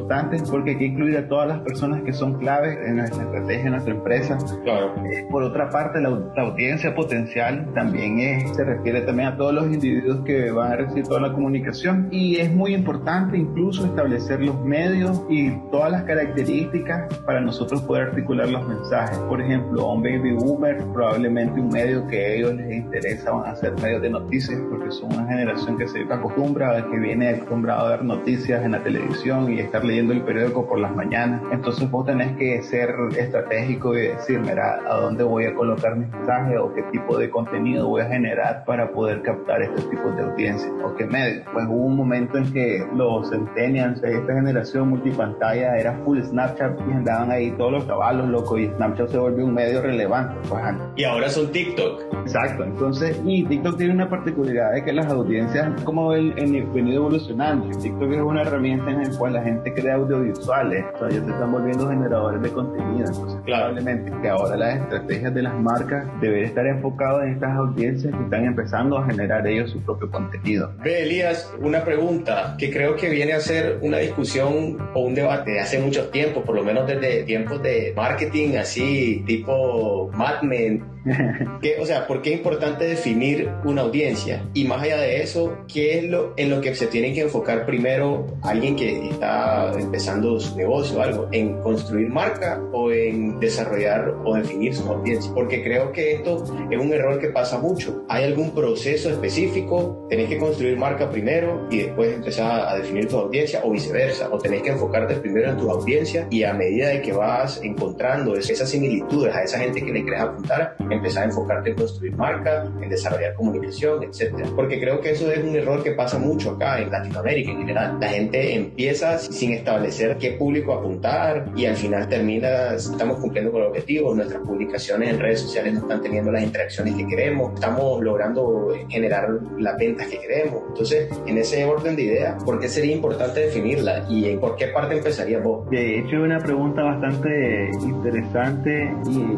porque 0.49 0.71
hay 0.71 0.77
que 0.77 0.85
incluir 0.85 1.17
a 1.17 1.27
todas 1.27 1.47
las 1.47 1.59
personas 1.59 2.01
que 2.03 2.13
son 2.13 2.37
claves 2.39 2.77
en 2.85 2.97
nuestra 2.97 3.23
estrategia, 3.23 3.65
en 3.65 3.71
nuestra 3.71 3.93
empresa. 3.93 4.37
Claro. 4.63 4.93
Eh, 5.05 5.25
Por 5.29 5.43
otra 5.43 5.69
parte, 5.69 5.99
la, 6.01 6.09
la 6.09 6.43
audiencia 6.43 6.93
potencial 6.95 7.71
también 7.73 8.19
es, 8.19 8.55
se 8.55 8.63
refiere 8.63 9.01
también 9.01 9.29
a 9.29 9.37
todos 9.37 9.53
los 9.53 9.65
individuos 9.65 10.23
que 10.25 10.51
van 10.51 10.71
a 10.71 10.75
recibir 10.77 11.05
toda 11.05 11.21
la 11.21 11.33
comunicación 11.33 12.07
y 12.11 12.37
es 12.37 12.53
muy 12.53 12.73
importante 12.73 13.37
incluso 13.37 13.85
establecer 13.85 14.41
los 14.41 14.59
medios 14.63 15.23
y 15.29 15.51
todas 15.71 15.91
las 15.91 16.03
características 16.03 17.13
para 17.25 17.41
nosotros 17.41 17.81
poder 17.83 18.09
articular 18.09 18.49
los 18.49 18.67
mensajes. 18.67 19.17
Por 19.19 19.41
ejemplo, 19.41 19.81
a 19.81 19.93
un 19.93 20.03
baby 20.03 20.33
boomer, 20.33 20.77
probablemente 20.93 21.59
un 21.59 21.69
medio 21.69 22.07
que 22.07 22.17
a 22.17 22.27
ellos 22.33 22.53
les 22.55 22.71
interesa 22.71 23.31
van 23.31 23.51
a 23.51 23.55
ser 23.55 23.73
medios 23.81 24.01
de 24.01 24.09
noticias 24.09 24.59
porque 24.69 24.91
son 24.91 25.13
una 25.13 25.27
generación 25.27 25.77
que 25.77 25.87
se 25.87 26.01
acostumbra, 26.01 26.85
que 26.89 26.97
viene 26.97 27.29
acostumbrado 27.29 27.87
a 27.87 27.89
ver 27.91 28.03
noticias 28.03 28.63
en 28.63 28.71
la 28.71 28.83
televisión 28.83 29.51
y 29.51 29.59
estar 29.77 29.85
leyendo 29.87 30.13
el 30.13 30.21
periódico 30.21 30.67
por 30.67 30.79
las 30.79 30.95
mañanas. 30.95 31.41
Entonces 31.51 31.89
vos 31.91 32.05
tenés 32.05 32.35
que 32.37 32.61
ser 32.63 32.93
estratégico 33.17 33.95
y 33.95 34.01
decir, 34.07 34.39
mira, 34.39 34.79
a 34.89 34.95
dónde 34.97 35.23
voy 35.23 35.45
a 35.45 35.53
colocar 35.53 35.95
mis 35.95 36.09
mensajes 36.09 36.57
o 36.59 36.73
qué 36.73 36.81
tipo 36.91 37.17
de 37.17 37.29
contenido 37.29 37.87
voy 37.87 38.01
a 38.01 38.05
generar 38.05 38.63
para 38.65 38.89
poder 38.91 39.21
captar 39.21 39.61
estos 39.61 39.89
tipos 39.89 40.15
de 40.15 40.23
audiencia 40.23 40.69
o 40.83 40.95
qué 40.95 41.05
medio. 41.05 41.43
Pues 41.53 41.65
hubo 41.67 41.85
un 41.85 41.95
momento 41.95 42.37
en 42.37 42.51
que 42.51 42.85
los 42.95 43.29
centennials, 43.29 44.01
esta 44.03 44.33
generación 44.33 44.89
multipantalla 44.89 45.77
era 45.77 45.93
full 46.03 46.21
Snapchat 46.21 46.79
y 46.87 46.91
andaban 46.91 47.31
ahí 47.31 47.51
todos 47.51 47.71
los 47.71 47.85
caballos 47.85 48.27
locos 48.27 48.59
y 48.59 48.67
Snapchat 48.67 49.09
se 49.09 49.17
volvió 49.17 49.45
un 49.45 49.53
medio 49.53 49.81
relevante. 49.81 50.35
Pues, 50.49 50.63
Y 50.95 51.03
ahora 51.03 51.29
son 51.29 51.51
TikTok. 51.51 52.01
Exacto, 52.23 52.63
entonces, 52.63 53.19
y 53.25 53.43
TikTok 53.45 53.77
tiene 53.77 53.93
una 53.93 54.09
particularidad 54.09 54.73
de 54.73 54.83
que 54.83 54.93
las 54.93 55.07
audiencias 55.07 55.81
como 55.83 56.13
el, 56.13 56.33
en- 56.37 56.73
venido 56.73 56.97
evolucionando. 57.01 57.67
TikTok 57.77 58.11
es 58.11 58.21
una 58.21 58.41
herramienta 58.41 58.91
en 58.91 59.03
la 59.03 59.17
cual 59.17 59.33
la 59.33 59.41
gente 59.43 59.66
gente 59.67 59.81
crea 59.81 59.95
audiovisuales, 59.95 60.85
ya 61.01 61.09
se 61.09 61.17
están 61.17 61.51
volviendo 61.51 61.89
generadores 61.89 62.41
de 62.41 62.49
contenido. 62.49 63.07
Entonces, 63.07 63.39
probablemente 63.45 64.11
que 64.21 64.29
ahora 64.29 64.55
las 64.55 64.81
estrategias 64.81 65.33
de 65.33 65.41
las 65.41 65.53
marcas 65.59 66.05
deben 66.21 66.45
estar 66.45 66.65
enfocadas 66.65 67.25
en 67.25 67.33
estas 67.33 67.55
audiencias 67.55 68.15
que 68.15 68.23
están 68.23 68.45
empezando 68.45 68.97
a 68.97 69.05
generar 69.05 69.45
ellos 69.47 69.71
su 69.71 69.81
propio 69.81 70.09
contenido. 70.09 70.71
Ve, 70.83 71.03
Elías, 71.03 71.53
una 71.59 71.83
pregunta 71.83 72.55
que 72.57 72.71
creo 72.71 72.95
que 72.95 73.09
viene 73.09 73.33
a 73.33 73.39
ser 73.39 73.79
una 73.81 73.97
discusión 73.97 74.77
o 74.93 75.01
un 75.01 75.15
debate 75.15 75.51
de 75.51 75.59
hace 75.59 75.79
mucho 75.79 76.09
tiempo, 76.09 76.43
por 76.43 76.55
lo 76.55 76.63
menos 76.63 76.87
desde 76.87 77.23
tiempos 77.23 77.61
de 77.61 77.93
marketing 77.95 78.55
así, 78.57 79.23
tipo 79.25 80.09
Mad 80.13 80.41
Men 80.41 80.96
o 81.79 81.85
sea, 81.85 82.07
¿por 82.07 82.21
qué 82.21 82.33
es 82.33 82.37
importante 82.37 82.85
definir 82.85 83.49
una 83.63 83.81
audiencia? 83.83 84.43
Y 84.53 84.65
más 84.65 84.83
allá 84.83 84.97
de 84.97 85.21
eso, 85.21 85.57
¿qué 85.71 85.99
es 85.99 86.03
lo 86.05 86.33
en 86.37 86.49
lo 86.49 86.61
que 86.61 86.75
se 86.75 86.87
tiene 86.87 87.13
que 87.13 87.21
enfocar 87.21 87.65
primero 87.65 88.27
alguien 88.41 88.75
que 88.75 89.09
está 89.09 89.73
empezando 89.79 90.39
su 90.39 90.55
negocio 90.55 90.97
o 90.97 91.01
algo? 91.01 91.27
¿En 91.31 91.61
construir 91.61 92.09
marca 92.09 92.61
o 92.73 92.91
en 92.91 93.39
desarrollar 93.39 94.15
o 94.25 94.35
definir 94.35 94.73
su 94.73 94.87
audiencia? 94.87 95.31
Porque 95.33 95.63
creo 95.63 95.91
que 95.91 96.13
esto 96.13 96.43
es 96.69 96.79
un 96.79 96.93
error 96.93 97.19
que 97.19 97.29
pasa 97.29 97.57
mucho. 97.57 98.05
¿Hay 98.09 98.23
algún 98.23 98.51
proceso 98.51 99.09
específico? 99.09 100.05
¿Tenés 100.09 100.29
que 100.29 100.37
construir 100.37 100.77
marca 100.77 101.09
primero 101.09 101.67
y 101.69 101.83
después 101.83 102.13
empezar 102.13 102.67
a 102.67 102.75
definir 102.77 103.07
tu 103.07 103.17
audiencia 103.17 103.61
o 103.63 103.71
viceversa? 103.71 104.29
¿O 104.31 104.37
tenés 104.37 104.61
que 104.61 104.69
enfocarte 104.69 105.15
primero 105.15 105.51
en 105.51 105.57
tu 105.57 105.69
audiencia 105.69 106.27
y 106.29 106.43
a 106.43 106.53
medida 106.53 106.89
de 106.89 107.01
que 107.01 107.13
vas 107.13 107.61
encontrando 107.63 108.35
esas 108.35 108.69
similitudes 108.69 109.33
a 109.33 109.43
esa 109.43 109.59
gente 109.59 109.83
que 109.83 109.91
le 109.91 110.03
querés 110.03 110.21
apuntar, 110.21 110.75
empezar 110.97 111.23
a 111.23 111.25
enfocarte 111.27 111.71
en 111.71 111.75
construir 111.75 112.15
marca, 112.15 112.65
en 112.81 112.89
desarrollar 112.89 113.33
comunicación, 113.35 114.03
etcétera. 114.03 114.49
Porque 114.55 114.79
creo 114.79 115.01
que 115.01 115.11
eso 115.11 115.31
es 115.31 115.43
un 115.43 115.55
error 115.55 115.83
que 115.83 115.91
pasa 115.91 116.17
mucho 116.17 116.51
acá 116.51 116.79
en 116.81 116.91
Latinoamérica 116.91 117.51
en 117.51 117.57
general. 117.59 117.97
La 117.99 118.09
gente 118.09 118.55
empieza 118.55 119.17
sin 119.17 119.53
establecer 119.53 120.17
qué 120.17 120.31
público 120.31 120.73
apuntar 120.73 121.45
y 121.55 121.65
al 121.65 121.75
final 121.75 122.07
termina, 122.07 122.73
estamos 122.73 123.19
cumpliendo 123.19 123.51
con 123.51 123.61
el 123.61 123.67
objetivo, 123.67 124.13
nuestras 124.13 124.41
publicaciones 124.41 125.09
en 125.11 125.19
redes 125.19 125.41
sociales 125.41 125.73
no 125.73 125.79
están 125.81 126.01
teniendo 126.01 126.31
las 126.31 126.43
interacciones 126.43 126.95
que 126.95 127.07
queremos, 127.07 127.53
estamos 127.53 128.01
logrando 128.03 128.73
generar 128.89 129.29
las 129.57 129.77
ventas 129.77 130.07
que 130.07 130.19
queremos. 130.19 130.63
Entonces, 130.69 131.09
en 131.25 131.37
ese 131.37 131.65
orden 131.65 131.95
de 131.95 132.03
ideas, 132.03 132.43
¿por 132.43 132.59
qué 132.59 132.67
sería 132.67 132.95
importante 132.95 133.41
definirla 133.41 134.05
y 134.09 134.35
por 134.37 134.55
qué 134.55 134.67
parte 134.67 134.95
empezaría 134.97 135.39
vos? 135.39 135.69
De 135.69 135.99
hecho, 135.99 136.21
una 136.21 136.39
pregunta 136.39 136.83
bastante 136.83 137.69
interesante 137.81 138.93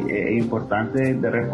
e 0.10 0.34
importante 0.34 1.13
de 1.13 1.30
responder 1.30 1.49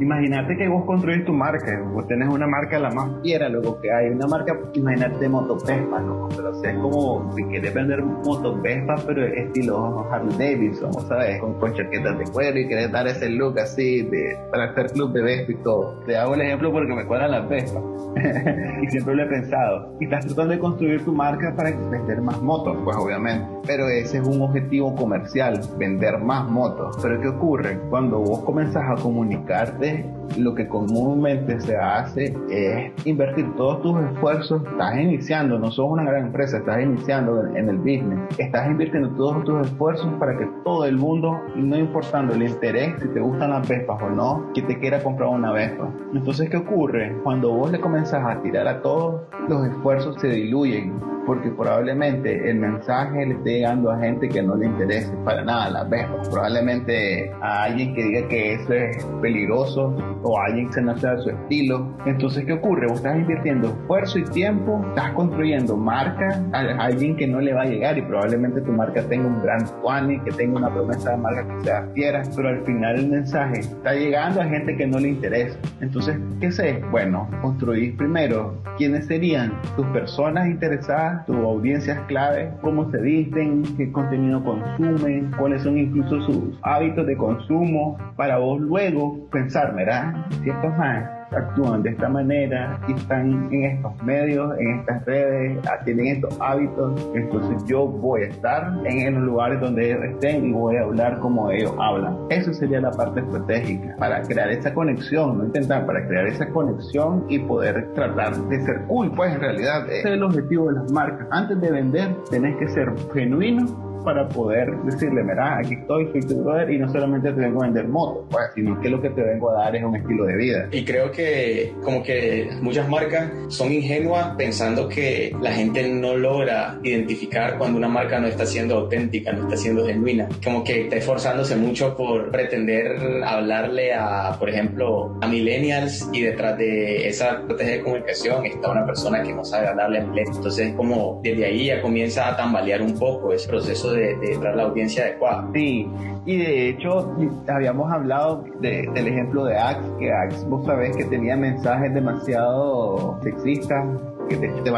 Imagínate 0.00 0.56
que 0.56 0.68
vos 0.68 0.84
construís 0.84 1.24
tu 1.24 1.32
marca, 1.32 1.82
vos 1.92 2.06
tenés 2.06 2.28
una 2.28 2.46
marca 2.46 2.78
la 2.78 2.90
más 2.90 3.10
fiera, 3.22 3.48
loco, 3.48 3.80
que 3.80 3.92
hay, 3.92 4.08
una 4.10 4.26
marca, 4.26 4.58
imagínate 4.74 5.28
motopespa, 5.28 6.00
loco, 6.00 6.28
pero 6.36 6.50
o 6.50 6.54
sea, 6.54 6.70
es 6.70 6.78
como 6.78 7.32
si 7.34 7.44
quieres 7.44 7.74
vender 7.74 8.02
motopespa, 8.02 8.96
pero 9.06 9.24
estilo 9.24 10.06
Harley 10.10 10.36
Davidson, 10.36 10.92
¿sabes? 11.06 11.40
Con, 11.40 11.54
con 11.54 11.74
chaquetas 11.74 12.18
de 12.18 12.24
cuero 12.32 12.58
y 12.58 12.68
querés 12.68 12.90
dar 12.90 13.06
ese 13.06 13.28
look 13.28 13.58
así 13.58 14.02
de, 14.02 14.36
para 14.50 14.70
hacer 14.70 14.90
club 14.92 15.12
de 15.12 15.22
Vespa 15.22 15.52
y 15.52 15.54
todo. 15.56 16.00
Te 16.06 16.16
hago 16.16 16.34
el 16.34 16.42
ejemplo 16.42 16.72
porque 16.72 16.94
me 16.94 17.06
cuadran 17.06 17.30
las 17.30 17.48
Vespa 17.48 17.80
y 18.82 18.86
siempre 18.88 19.14
lo 19.14 19.22
he 19.24 19.26
pensado. 19.26 19.96
Y 20.00 20.04
estás 20.04 20.26
tratando 20.26 20.54
de 20.54 20.58
construir 20.58 21.04
tu 21.04 21.12
marca 21.12 21.54
para 21.56 21.70
vender 21.70 22.20
más 22.20 22.40
motos, 22.42 22.76
pues 22.84 22.96
obviamente. 22.96 23.46
Pero 23.66 23.88
ese 23.88 24.18
es 24.18 24.26
un 24.26 24.42
objetivo 24.42 24.94
comercial, 24.94 25.60
vender 25.78 26.18
más 26.18 26.48
motos. 26.48 26.96
Pero 27.02 27.20
¿qué 27.20 27.28
ocurre? 27.28 27.78
Cuando 27.88 28.18
vos 28.20 28.40
comenzás 28.40 28.84
a 28.90 28.96
comunicarte, 29.20 30.06
lo 30.38 30.54
que 30.54 30.68
comúnmente 30.68 31.60
se 31.60 31.76
hace 31.76 32.34
es 32.48 33.06
invertir 33.06 33.54
todos 33.56 33.82
tus 33.82 34.00
esfuerzos. 34.02 34.62
Estás 34.64 34.98
iniciando, 34.98 35.58
no 35.58 35.70
sos 35.70 35.90
una 35.90 36.04
gran 36.04 36.26
empresa, 36.26 36.58
estás 36.58 36.82
iniciando 36.82 37.46
en 37.54 37.68
el 37.68 37.78
business. 37.78 38.18
Estás 38.38 38.68
invirtiendo 38.68 39.10
todos 39.10 39.44
tus 39.44 39.66
esfuerzos 39.66 40.12
para 40.18 40.36
que 40.36 40.48
todo 40.64 40.84
el 40.84 40.96
mundo, 40.96 41.40
no 41.56 41.76
importando 41.76 42.34
el 42.34 42.42
interés, 42.42 42.94
si 43.00 43.08
te 43.08 43.20
gustan 43.20 43.50
las 43.50 43.68
Vespas 43.68 44.02
o 44.02 44.10
no, 44.10 44.50
que 44.54 44.62
te 44.62 44.78
quiera 44.78 45.02
comprar 45.02 45.28
una 45.28 45.52
Vespa. 45.52 45.92
Entonces, 46.14 46.48
¿qué 46.50 46.56
ocurre? 46.56 47.16
Cuando 47.22 47.52
vos 47.52 47.70
le 47.70 47.80
comenzás 47.80 48.24
a 48.24 48.40
tirar 48.42 48.66
a 48.68 48.82
todos, 48.82 49.22
los 49.48 49.66
esfuerzos 49.66 50.16
se 50.20 50.28
diluyen 50.28 51.10
porque 51.26 51.50
probablemente 51.50 52.50
el 52.50 52.58
mensaje 52.58 53.26
le 53.26 53.34
esté 53.34 53.50
llegando 53.58 53.90
a 53.90 53.98
gente 53.98 54.28
que 54.28 54.42
no 54.42 54.56
le 54.56 54.66
interese 54.66 55.12
para 55.24 55.44
nada 55.44 55.70
las 55.70 55.90
Vespas. 55.90 56.28
Probablemente 56.28 57.30
a 57.40 57.64
alguien 57.64 57.94
que 57.94 58.02
diga 58.02 58.28
que 58.28 58.54
eso 58.54 58.72
es 58.72 59.04
peligroso 59.20 59.94
o 60.22 60.38
a 60.38 60.46
alguien 60.46 60.66
que 60.68 60.74
se 60.74 61.00
sea 61.00 61.14
de 61.14 61.22
su 61.22 61.30
estilo. 61.30 61.94
Entonces, 62.06 62.44
¿qué 62.44 62.52
ocurre? 62.52 62.86
Vos 62.86 62.96
estás 62.96 63.16
invirtiendo 63.16 63.68
esfuerzo 63.68 64.18
y 64.18 64.24
tiempo, 64.24 64.84
estás 64.88 65.12
construyendo 65.12 65.76
marca 65.76 66.42
a 66.52 66.84
alguien 66.84 67.16
que 67.16 67.26
no 67.26 67.40
le 67.40 67.52
va 67.52 67.62
a 67.62 67.66
llegar 67.66 67.96
y 67.98 68.02
probablemente 68.02 68.60
tu 68.60 68.72
marca 68.72 69.02
tenga 69.02 69.26
un 69.26 69.42
gran 69.42 69.64
tuani, 69.80 70.20
que 70.20 70.30
tenga 70.32 70.58
una 70.58 70.72
promesa 70.72 71.12
de 71.12 71.16
marca 71.16 71.46
que 71.46 71.64
sea 71.64 71.88
fiera, 71.94 72.22
pero 72.34 72.48
al 72.48 72.64
final 72.64 72.98
el 72.98 73.08
mensaje 73.08 73.60
está 73.60 73.94
llegando 73.94 74.40
a 74.40 74.44
gente 74.44 74.76
que 74.76 74.86
no 74.86 74.98
le 74.98 75.08
interesa. 75.08 75.58
Entonces, 75.80 76.18
¿qué 76.40 76.52
sé? 76.52 76.82
Bueno, 76.90 77.28
construir 77.40 77.96
primero 77.96 78.54
quiénes 78.76 79.06
serían 79.06 79.52
tus 79.76 79.86
personas 79.88 80.48
interesadas, 80.48 81.26
tus 81.26 81.36
audiencias 81.36 81.98
clave, 82.06 82.50
cómo 82.60 82.90
se 82.90 82.98
visten, 82.98 83.62
qué 83.76 83.90
contenido 83.92 84.42
consumen, 84.42 85.30
cuáles 85.38 85.62
son 85.62 85.78
incluso 85.78 86.20
sus 86.22 86.58
hábitos 86.62 87.06
de 87.06 87.16
consumo, 87.16 87.98
para 88.16 88.38
vos 88.38 88.60
luego 88.60 89.28
pensar, 89.30 89.74
¿verdad? 89.74 90.09
Si 90.42 90.50
estos 90.50 90.76
más 90.78 91.20
actúan 91.32 91.82
de 91.82 91.90
esta 91.90 92.08
manera 92.08 92.80
y 92.88 92.92
están 92.92 93.48
en 93.52 93.64
estos 93.64 94.02
medios, 94.02 94.58
en 94.58 94.80
estas 94.80 95.04
redes, 95.04 95.58
ah, 95.66 95.78
tienen 95.84 96.06
estos 96.08 96.36
hábitos, 96.40 97.10
entonces 97.14 97.64
yo 97.66 97.86
voy 97.86 98.22
a 98.22 98.26
estar 98.26 98.72
en 98.84 99.14
los 99.14 99.22
lugares 99.24 99.60
donde 99.60 99.90
ellos 99.90 100.04
estén 100.04 100.46
y 100.46 100.52
voy 100.52 100.76
a 100.76 100.82
hablar 100.82 101.18
como 101.20 101.50
ellos 101.50 101.72
hablan. 101.78 102.16
Eso 102.30 102.52
sería 102.52 102.80
la 102.80 102.90
parte 102.90 103.20
estratégica, 103.20 103.96
para 103.98 104.22
crear 104.22 104.50
esa 104.50 104.74
conexión, 104.74 105.38
no 105.38 105.44
intentar, 105.44 105.86
para 105.86 106.06
crear 106.06 106.26
esa 106.26 106.48
conexión 106.48 107.24
y 107.28 107.38
poder 107.38 107.92
tratar 107.94 108.36
de 108.36 108.60
ser 108.62 108.82
cool, 108.86 109.12
pues 109.14 109.34
en 109.34 109.40
realidad 109.40 109.84
ese 109.88 109.98
es 109.98 110.04
el 110.06 110.22
objetivo 110.22 110.68
de 110.68 110.80
las 110.80 110.92
marcas. 110.92 111.26
Antes 111.30 111.60
de 111.60 111.70
vender, 111.70 112.14
tenés 112.30 112.56
que 112.56 112.68
ser 112.68 112.92
genuino 113.12 113.89
para 114.04 114.28
poder 114.28 114.76
decirle, 114.84 115.22
mira, 115.22 115.58
aquí 115.58 115.74
estoy, 115.74 116.08
soy 116.12 116.20
tu 116.22 116.42
brother 116.42 116.70
y 116.70 116.78
no 116.78 116.90
solamente 116.90 117.32
te 117.32 117.40
vengo 117.40 117.62
a 117.62 117.66
vender 117.66 117.88
motos, 117.88 118.24
pues, 118.30 118.46
sino 118.54 118.80
que 118.80 118.88
lo 118.88 119.00
que 119.00 119.10
te 119.10 119.22
vengo 119.22 119.50
a 119.50 119.64
dar 119.64 119.76
es 119.76 119.84
un 119.84 119.96
estilo 119.96 120.24
de 120.24 120.36
vida. 120.36 120.68
Y 120.72 120.84
creo 120.84 121.10
que 121.10 121.72
como 121.82 122.02
que 122.02 122.50
muchas 122.60 122.88
marcas 122.88 123.30
son 123.48 123.72
ingenuas 123.72 124.34
pensando 124.36 124.88
que 124.88 125.34
la 125.40 125.52
gente 125.52 125.88
no 125.88 126.16
logra 126.16 126.78
identificar 126.82 127.58
cuando 127.58 127.78
una 127.78 127.88
marca 127.88 128.18
no 128.20 128.26
está 128.26 128.46
siendo 128.46 128.76
auténtica, 128.76 129.32
no 129.32 129.44
está 129.44 129.56
siendo 129.56 129.86
genuina, 129.86 130.28
como 130.42 130.64
que 130.64 130.82
está 130.82 130.96
esforzándose 130.96 131.56
mucho 131.56 131.96
por 131.96 132.30
pretender 132.30 133.22
hablarle 133.24 133.92
a, 133.94 134.36
por 134.38 134.48
ejemplo, 134.48 135.16
a 135.20 135.28
millennials 135.28 136.08
y 136.12 136.22
detrás 136.22 136.58
de 136.58 137.08
esa 137.08 137.40
estrategia 137.40 137.72
de 137.74 137.80
comunicación 137.82 138.46
está 138.46 138.70
una 138.70 138.86
persona 138.86 139.22
que 139.22 139.32
no 139.32 139.44
sabe 139.44 139.68
hablarle 139.68 139.98
a 139.98 140.02
millennials. 140.02 140.36
Entonces, 140.36 140.74
como 140.74 141.20
desde 141.22 141.44
ahí 141.44 141.66
ya 141.66 141.80
comienza 141.82 142.28
a 142.28 142.36
tambalear 142.36 142.82
un 142.82 142.98
poco 142.98 143.32
ese 143.32 143.48
proceso 143.48 143.89
de, 143.92 144.16
de 144.16 144.38
la 144.38 144.62
audiencia 144.64 145.04
adecuada. 145.04 145.48
Sí, 145.52 145.88
y 146.26 146.36
de 146.38 146.68
hecho 146.68 147.16
habíamos 147.48 147.90
hablado 147.90 148.44
del 148.60 149.06
ejemplo 149.06 149.44
de 149.44 149.56
Axe, 149.56 149.88
que 149.98 150.12
Axe 150.12 150.46
vos 150.46 150.64
sabés 150.66 150.96
que 150.96 151.04
tenía 151.04 151.36
mensajes 151.36 151.92
demasiado 151.94 153.18
sexistas 153.22 153.86
que 154.30 154.36
te, 154.36 154.48
te 154.48 154.70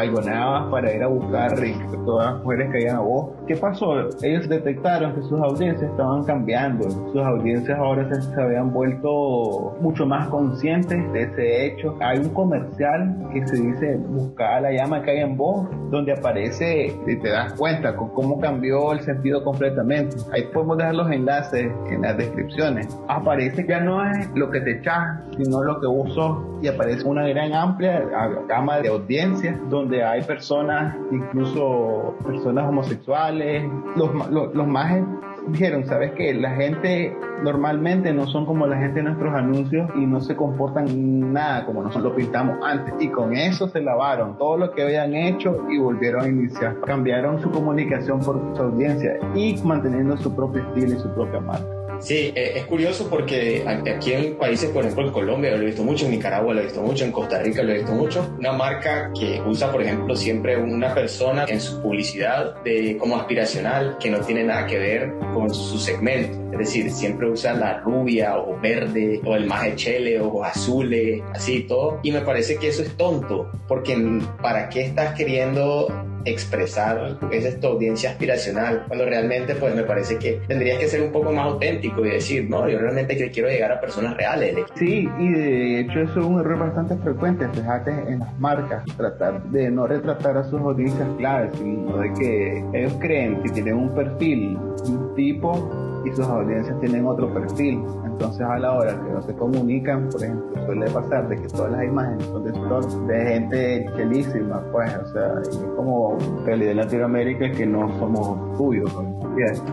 para 0.71 0.93
ir 0.93 1.03
a 1.03 1.07
buscar 1.07 1.53
que 1.55 1.75
todas 2.05 2.33
las 2.33 2.43
mujeres 2.43 2.71
caían 2.71 2.95
a 2.95 2.99
vos. 3.01 3.31
¿Qué 3.47 3.55
pasó? 3.55 4.09
Ellos 4.23 4.49
detectaron 4.49 5.13
que 5.13 5.21
sus 5.21 5.39
audiencias 5.39 5.91
estaban 5.91 6.23
cambiando. 6.23 6.89
Sus 6.89 7.23
audiencias 7.23 7.77
ahora 7.77 8.09
se, 8.13 8.41
habían 8.41 8.73
vuelto 8.73 9.77
mucho 9.79 10.05
más 10.05 10.27
conscientes 10.29 11.13
de 11.13 11.21
ese 11.21 11.65
hecho. 11.67 11.95
Hay 12.01 12.17
un 12.17 12.29
comercial 12.29 13.29
que 13.31 13.45
se 13.47 13.61
dice 13.61 13.97
Buscar 14.07 14.63
la 14.63 14.71
llama 14.71 15.03
que 15.03 15.11
hay 15.11 15.19
en 15.19 15.37
vos, 15.37 15.67
donde 15.91 16.13
aparece 16.13 16.93
y 17.05 17.15
te 17.17 17.29
das 17.29 17.53
cuenta 17.53 17.95
con 17.95 18.09
cómo 18.09 18.39
cambió 18.39 18.93
el 18.93 19.01
sentido 19.01 19.43
completamente. 19.43 20.17
Ahí 20.31 20.43
podemos 20.53 20.77
dejar 20.77 20.95
los 20.95 21.11
enlaces 21.11 21.71
en 21.89 22.01
las 22.01 22.17
descripciones. 22.17 22.87
Aparece 23.07 23.65
ya 23.67 23.79
no 23.79 24.03
es 24.03 24.29
lo 24.33 24.49
que 24.49 24.61
te 24.61 24.79
echas, 24.79 25.21
sino 25.37 25.63
lo 25.63 25.79
que 25.79 26.13
sos 26.13 26.37
y 26.61 26.67
aparece 26.67 27.05
una 27.05 27.27
gran 27.27 27.53
amplia 27.53 28.03
gama 28.47 28.79
de 28.79 28.89
audiencia 28.89 29.42
donde 29.69 30.03
hay 30.03 30.21
personas, 30.23 30.95
incluso 31.11 32.15
personas 32.25 32.67
homosexuales, 32.67 33.63
los, 33.95 34.29
los, 34.29 34.53
los 34.53 34.67
más 34.67 35.01
dijeron, 35.47 35.85
¿sabes 35.85 36.11
qué? 36.13 36.33
La 36.33 36.51
gente 36.51 37.15
normalmente 37.43 38.13
no 38.13 38.27
son 38.27 38.45
como 38.45 38.65
la 38.67 38.77
gente 38.77 38.99
de 38.99 39.03
nuestros 39.03 39.33
anuncios 39.33 39.89
y 39.95 40.05
no 40.05 40.21
se 40.21 40.35
comportan 40.35 41.33
nada 41.33 41.65
como 41.65 41.83
nosotros 41.83 42.11
lo 42.11 42.15
pintamos 42.15 42.57
antes. 42.63 42.93
Y 42.99 43.09
con 43.09 43.35
eso 43.35 43.67
se 43.67 43.81
lavaron 43.81 44.37
todo 44.37 44.57
lo 44.57 44.71
que 44.71 44.83
habían 44.83 45.13
hecho 45.13 45.65
y 45.69 45.77
volvieron 45.77 46.23
a 46.23 46.27
iniciar. 46.27 46.79
Cambiaron 46.81 47.41
su 47.41 47.51
comunicación 47.51 48.19
por 48.19 48.39
su 48.55 48.63
audiencia 48.63 49.17
y 49.35 49.59
manteniendo 49.63 50.17
su 50.17 50.33
propio 50.35 50.61
estilo 50.61 50.95
y 50.95 50.99
su 50.99 51.13
propia 51.13 51.39
marca. 51.39 51.82
Sí, 52.03 52.33
eh, 52.35 52.53
es 52.55 52.65
curioso 52.65 53.09
porque 53.09 53.63
aquí 53.65 54.11
en 54.11 54.35
países, 54.35 54.69
por 54.71 54.83
ejemplo, 54.83 55.07
en 55.07 55.13
Colombia 55.13 55.51
lo 55.51 55.63
he 55.63 55.67
visto 55.67 55.83
mucho, 55.83 56.03
en 56.03 56.11
Nicaragua 56.11 56.53
lo 56.53 56.59
he 56.59 56.65
visto 56.65 56.81
mucho, 56.81 57.05
en 57.05 57.13
Costa 57.13 57.39
Rica 57.39 57.63
lo 57.63 57.71
he 57.71 57.77
visto 57.77 57.93
mucho, 57.93 58.35
una 58.37 58.51
marca 58.51 59.09
que 59.17 59.41
usa, 59.45 59.71
por 59.71 59.81
ejemplo, 59.81 60.13
siempre 60.13 60.57
una 60.57 60.93
persona 60.93 61.45
en 61.47 61.61
su 61.61 61.81
publicidad 61.81 62.61
de 62.63 62.97
como 62.97 63.15
aspiracional 63.15 63.97
que 64.01 64.09
no 64.09 64.19
tiene 64.19 64.43
nada 64.43 64.67
que 64.67 64.77
ver 64.77 65.13
con 65.33 65.53
su 65.53 65.79
segmento. 65.79 66.42
Es 66.53 66.59
decir, 66.59 66.91
siempre 66.91 67.29
usan 67.29 67.59
la 67.59 67.79
rubia 67.79 68.37
o 68.37 68.59
verde 68.59 69.19
o 69.25 69.35
el 69.35 69.47
más 69.47 69.75
chele 69.75 70.19
o 70.19 70.43
azules, 70.43 71.21
así 71.33 71.61
todo. 71.61 71.99
Y 72.03 72.11
me 72.11 72.21
parece 72.21 72.57
que 72.57 72.69
eso 72.69 72.83
es 72.83 72.95
tonto, 72.95 73.51
porque 73.67 73.97
¿para 74.41 74.69
qué 74.69 74.85
estás 74.85 75.15
queriendo 75.15 75.87
expresar 76.25 77.17
esa 77.31 77.49
es 77.49 77.59
tu 77.59 77.67
audiencia 77.67 78.11
aspiracional, 78.11 78.85
cuando 78.87 79.05
realmente 79.05 79.55
pues 79.55 79.75
me 79.75 79.83
parece 79.83 80.17
que 80.17 80.39
tendrías 80.47 80.79
que 80.79 80.87
ser 80.87 81.01
un 81.01 81.11
poco 81.11 81.31
más 81.31 81.45
auténtico 81.45 82.05
y 82.05 82.11
decir, 82.11 82.49
no, 82.49 82.67
yo 82.69 82.79
realmente 82.79 83.15
quiero 83.31 83.49
llegar 83.49 83.71
a 83.71 83.81
personas 83.81 84.15
reales. 84.15 84.55
Sí, 84.75 85.07
y 85.19 85.31
de 85.31 85.79
hecho 85.81 85.99
eso 85.99 86.19
es 86.19 86.25
un 86.25 86.39
error 86.39 86.59
bastante 86.59 86.95
frecuente, 86.97 87.47
fíjate 87.53 87.91
en 87.91 88.19
las 88.19 88.39
marcas, 88.39 88.83
tratar 88.95 89.43
de 89.43 89.69
no 89.69 89.87
retratar 89.87 90.37
a 90.37 90.43
sus 90.43 90.59
audiencias 90.61 91.07
claves, 91.17 91.51
sino 91.57 91.97
de 91.97 92.13
que 92.13 92.65
ellos 92.73 92.93
creen 92.99 93.41
que 93.43 93.49
tienen 93.49 93.75
un 93.75 93.93
perfil, 93.93 94.57
un 94.85 95.15
tipo 95.15 95.92
y 96.05 96.11
sus 96.11 96.25
audiencias 96.27 96.79
tienen 96.79 97.05
otro 97.05 97.33
perfil. 97.33 97.83
Entonces 98.05 98.41
a 98.41 98.59
la 98.59 98.73
hora 98.73 98.91
que 98.91 99.11
no 99.11 99.21
se 99.21 99.33
comunican, 99.33 100.09
por 100.09 100.23
ejemplo, 100.23 100.65
suele 100.65 100.89
pasar 100.91 101.27
de 101.29 101.41
que 101.41 101.47
todas 101.47 101.71
las 101.71 101.83
imágenes 101.83 102.25
son 102.25 102.43
de, 102.43 103.13
de 103.13 103.25
gente 103.25 103.89
chelísima, 103.95 104.63
pues, 104.71 104.95
o 104.95 105.07
sea, 105.07 105.33
es 105.41 105.57
como 105.75 106.17
realidad 106.45 106.71
en 106.71 106.77
Latinoamérica 106.77 107.51
que 107.51 107.65
no 107.65 107.89
somos 107.99 108.57
tuyos. 108.57 108.91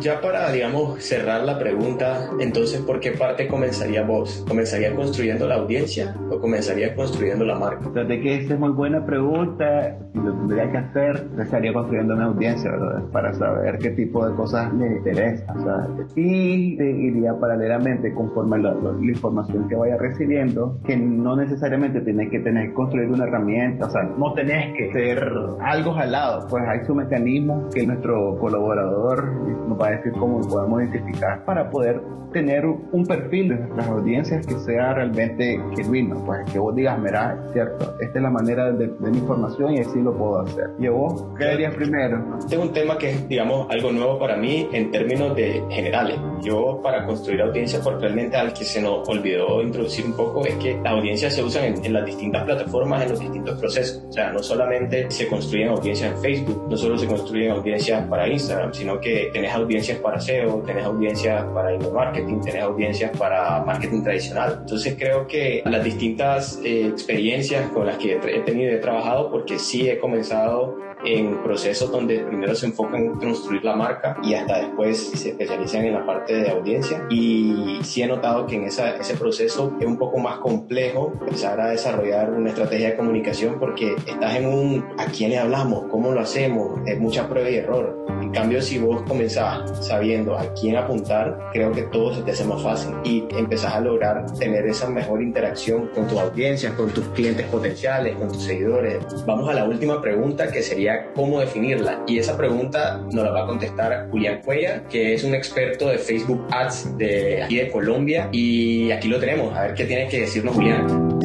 Ya 0.00 0.20
para, 0.22 0.50
digamos, 0.50 1.02
cerrar 1.02 1.42
la 1.42 1.58
pregunta, 1.58 2.30
entonces, 2.38 2.80
¿por 2.80 2.98
qué 2.98 3.12
parte 3.12 3.46
comenzaría 3.46 4.02
vos? 4.02 4.44
¿Comenzaría 4.48 4.94
construyendo 4.94 5.46
la 5.46 5.56
audiencia 5.56 6.16
o 6.30 6.40
comenzaría 6.40 6.94
construyendo 6.94 7.44
la 7.44 7.58
marca? 7.58 7.88
O 7.88 7.92
sea, 7.92 8.04
de 8.04 8.20
que 8.20 8.40
esa 8.40 8.54
es 8.54 8.60
muy 8.60 8.70
buena 8.70 9.04
pregunta, 9.04 9.98
si 10.12 10.18
lo 10.18 10.32
tendría 10.32 10.70
que 10.70 10.78
hacer, 10.78 11.28
estaría 11.38 11.74
construyendo 11.74 12.14
una 12.14 12.26
audiencia, 12.26 12.70
¿verdad? 12.70 13.02
Para 13.12 13.34
saber 13.34 13.78
qué 13.78 13.90
tipo 13.90 14.26
de 14.26 14.34
cosas 14.34 14.72
le 14.74 14.96
interesa, 14.96 15.44
o 15.54 15.62
sea, 15.62 15.88
y 16.20 17.06
iría 17.06 17.34
paralelamente 17.38 18.12
conforme 18.14 18.58
la, 18.58 18.74
la, 18.74 18.90
información 19.00 19.68
que 19.68 19.74
vaya 19.74 19.96
recibiendo, 19.96 20.78
que 20.84 20.96
no 20.96 21.36
necesariamente 21.36 22.00
tienes 22.00 22.30
que 22.30 22.40
tener 22.40 22.68
que 22.68 22.74
construir 22.74 23.08
una 23.08 23.24
herramienta, 23.24 23.86
o 23.86 23.90
sea, 23.90 24.02
no 24.02 24.32
tenés 24.34 24.76
que 24.76 24.92
ser 24.92 25.24
algo 25.60 25.92
jalado, 25.92 26.46
pues 26.48 26.62
hay 26.68 26.84
su 26.86 26.94
mecanismo 26.94 27.68
que 27.74 27.86
nuestro 27.86 28.38
colaborador 28.38 29.32
nos 29.68 29.80
va 29.80 29.88
a 29.88 29.90
decir 29.92 30.12
cómo 30.12 30.40
podemos 30.40 30.82
identificar 30.82 31.44
para 31.44 31.70
poder 31.70 32.00
tener 32.32 32.64
un 32.66 33.04
perfil 33.06 33.48
de 33.48 33.54
nuestras 33.56 33.88
audiencias 33.88 34.46
que 34.46 34.54
sea 34.60 34.94
realmente 34.94 35.60
genuino, 35.76 36.22
pues 36.24 36.50
que 36.52 36.58
vos 36.58 36.74
digas, 36.74 36.98
mira, 36.98 37.36
cierto, 37.52 37.96
esta 38.00 38.18
es 38.18 38.22
la 38.22 38.30
manera 38.30 38.72
de, 38.72 38.86
de 38.86 39.10
mi 39.10 39.18
información 39.18 39.74
y 39.74 39.80
así 39.80 40.00
lo 40.00 40.16
puedo 40.16 40.40
hacer. 40.40 40.70
¿Y 40.78 40.88
vos 40.88 41.26
qué 41.38 41.44
harías 41.46 41.74
primero? 41.74 42.38
Tengo 42.48 42.64
un 42.64 42.72
tema 42.72 42.98
que 42.98 43.10
es, 43.10 43.28
digamos, 43.28 43.66
algo 43.70 43.92
nuevo 43.92 44.18
para 44.18 44.36
mí 44.36 44.68
en 44.72 44.90
términos 44.90 45.34
de 45.34 45.62
generales. 46.10 46.44
Yo 46.44 46.80
para 46.82 47.04
construir 47.04 47.42
audiencia, 47.42 47.80
porque 47.82 48.00
realmente 48.00 48.36
al 48.36 48.52
que 48.52 48.64
se 48.64 48.80
nos 48.80 49.08
olvidó 49.08 49.62
introducir 49.62 50.06
un 50.06 50.14
poco 50.14 50.44
es 50.44 50.54
que 50.54 50.74
las 50.82 50.92
audiencias 50.92 51.34
se 51.34 51.42
usan 51.42 51.64
en, 51.64 51.84
en 51.84 51.92
las 51.92 52.06
distintas 52.06 52.44
plataformas, 52.44 53.02
en 53.02 53.10
los 53.10 53.20
distintos 53.20 53.58
procesos. 53.58 54.02
O 54.08 54.12
sea, 54.12 54.32
no 54.32 54.42
solamente 54.42 55.10
se 55.10 55.28
construyen 55.28 55.68
audiencias 55.68 56.12
en 56.12 56.20
Facebook, 56.20 56.66
no 56.68 56.76
solo 56.76 56.96
se 56.98 57.06
construyen 57.06 57.52
audiencias 57.52 58.06
para 58.08 58.28
Instagram, 58.28 58.72
sino 58.72 59.00
que 59.00 59.30
tenés 59.32 59.52
audiencias 59.54 59.98
para 59.98 60.20
SEO, 60.20 60.62
tenés 60.66 60.84
audiencias 60.84 61.44
para 61.54 61.74
email 61.74 61.92
marketing, 61.92 62.40
tenés 62.40 62.62
audiencias 62.62 63.16
para 63.16 63.62
marketing 63.64 64.02
tradicional. 64.02 64.58
Entonces 64.60 64.96
creo 64.98 65.26
que 65.26 65.62
las 65.64 65.84
distintas 65.84 66.60
eh, 66.64 66.86
experiencias 66.86 67.70
con 67.70 67.86
las 67.86 67.98
que 67.98 68.14
he 68.14 68.40
tenido 68.40 68.72
y 68.72 68.74
he 68.74 68.78
trabajado, 68.78 69.30
porque 69.30 69.58
sí 69.58 69.88
he 69.88 69.98
comenzado 69.98 70.89
en 71.04 71.42
procesos 71.42 71.90
donde 71.90 72.20
primero 72.20 72.54
se 72.54 72.66
enfocan 72.66 73.04
en 73.04 73.14
construir 73.14 73.64
la 73.64 73.76
marca 73.76 74.16
y 74.22 74.34
hasta 74.34 74.58
después 74.58 74.98
se 74.98 75.30
especializan 75.30 75.84
en 75.84 75.94
la 75.94 76.06
parte 76.06 76.34
de 76.34 76.50
audiencia. 76.50 77.06
Y 77.10 77.78
sí 77.82 78.02
he 78.02 78.06
notado 78.06 78.46
que 78.46 78.56
en 78.56 78.64
esa, 78.64 78.96
ese 78.96 79.14
proceso 79.16 79.76
es 79.80 79.86
un 79.86 79.96
poco 79.96 80.18
más 80.18 80.38
complejo 80.38 81.12
empezar 81.20 81.60
a 81.60 81.68
desarrollar 81.68 82.30
una 82.32 82.50
estrategia 82.50 82.90
de 82.90 82.96
comunicación 82.96 83.58
porque 83.58 83.94
estás 84.06 84.36
en 84.36 84.46
un 84.46 84.84
a 84.98 85.06
quién 85.06 85.30
le 85.30 85.38
hablamos, 85.38 85.86
cómo 85.90 86.12
lo 86.12 86.20
hacemos, 86.20 86.80
es 86.86 86.98
mucha 86.98 87.28
prueba 87.28 87.50
y 87.50 87.56
error. 87.56 88.04
En 88.30 88.34
cambio, 88.34 88.62
si 88.62 88.78
vos 88.78 89.02
comenzás 89.08 89.84
sabiendo 89.84 90.38
a 90.38 90.54
quién 90.54 90.76
apuntar, 90.76 91.36
creo 91.52 91.72
que 91.72 91.82
todo 91.82 92.14
se 92.14 92.22
te 92.22 92.30
hace 92.30 92.44
más 92.44 92.62
fácil 92.62 92.94
y 93.02 93.24
empezás 93.36 93.74
a 93.74 93.80
lograr 93.80 94.24
tener 94.38 94.64
esa 94.68 94.88
mejor 94.88 95.20
interacción 95.20 95.88
con 95.92 96.06
tus 96.06 96.16
audiencias, 96.16 96.74
con 96.74 96.90
tus 96.90 97.04
clientes 97.08 97.44
potenciales, 97.46 98.14
con 98.14 98.28
tus 98.28 98.44
seguidores. 98.44 99.04
Vamos 99.26 99.48
a 99.48 99.54
la 99.54 99.64
última 99.64 100.00
pregunta 100.00 100.46
que 100.46 100.62
sería 100.62 101.12
cómo 101.12 101.40
definirla. 101.40 102.04
Y 102.06 102.18
esa 102.20 102.36
pregunta 102.36 103.04
nos 103.12 103.24
la 103.24 103.32
va 103.32 103.42
a 103.42 103.46
contestar 103.46 104.08
Julián 104.12 104.42
Cuella, 104.44 104.84
que 104.84 105.12
es 105.14 105.24
un 105.24 105.34
experto 105.34 105.88
de 105.88 105.98
Facebook 105.98 106.46
Ads 106.52 106.98
de 106.98 107.42
aquí 107.42 107.56
de 107.56 107.68
Colombia. 107.68 108.28
Y 108.30 108.92
aquí 108.92 109.08
lo 109.08 109.18
tenemos, 109.18 109.56
a 109.56 109.62
ver 109.62 109.74
qué 109.74 109.86
tiene 109.86 110.06
que 110.06 110.20
decirnos 110.20 110.54
Julián. 110.54 111.18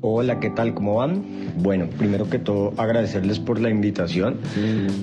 Hola, 0.00 0.40
¿qué 0.40 0.50
tal? 0.50 0.74
¿Cómo 0.74 0.96
van? 0.96 1.43
Bueno, 1.56 1.86
primero 1.98 2.28
que 2.28 2.38
todo 2.38 2.72
agradecerles 2.76 3.38
por 3.38 3.60
la 3.60 3.70
invitación, 3.70 4.38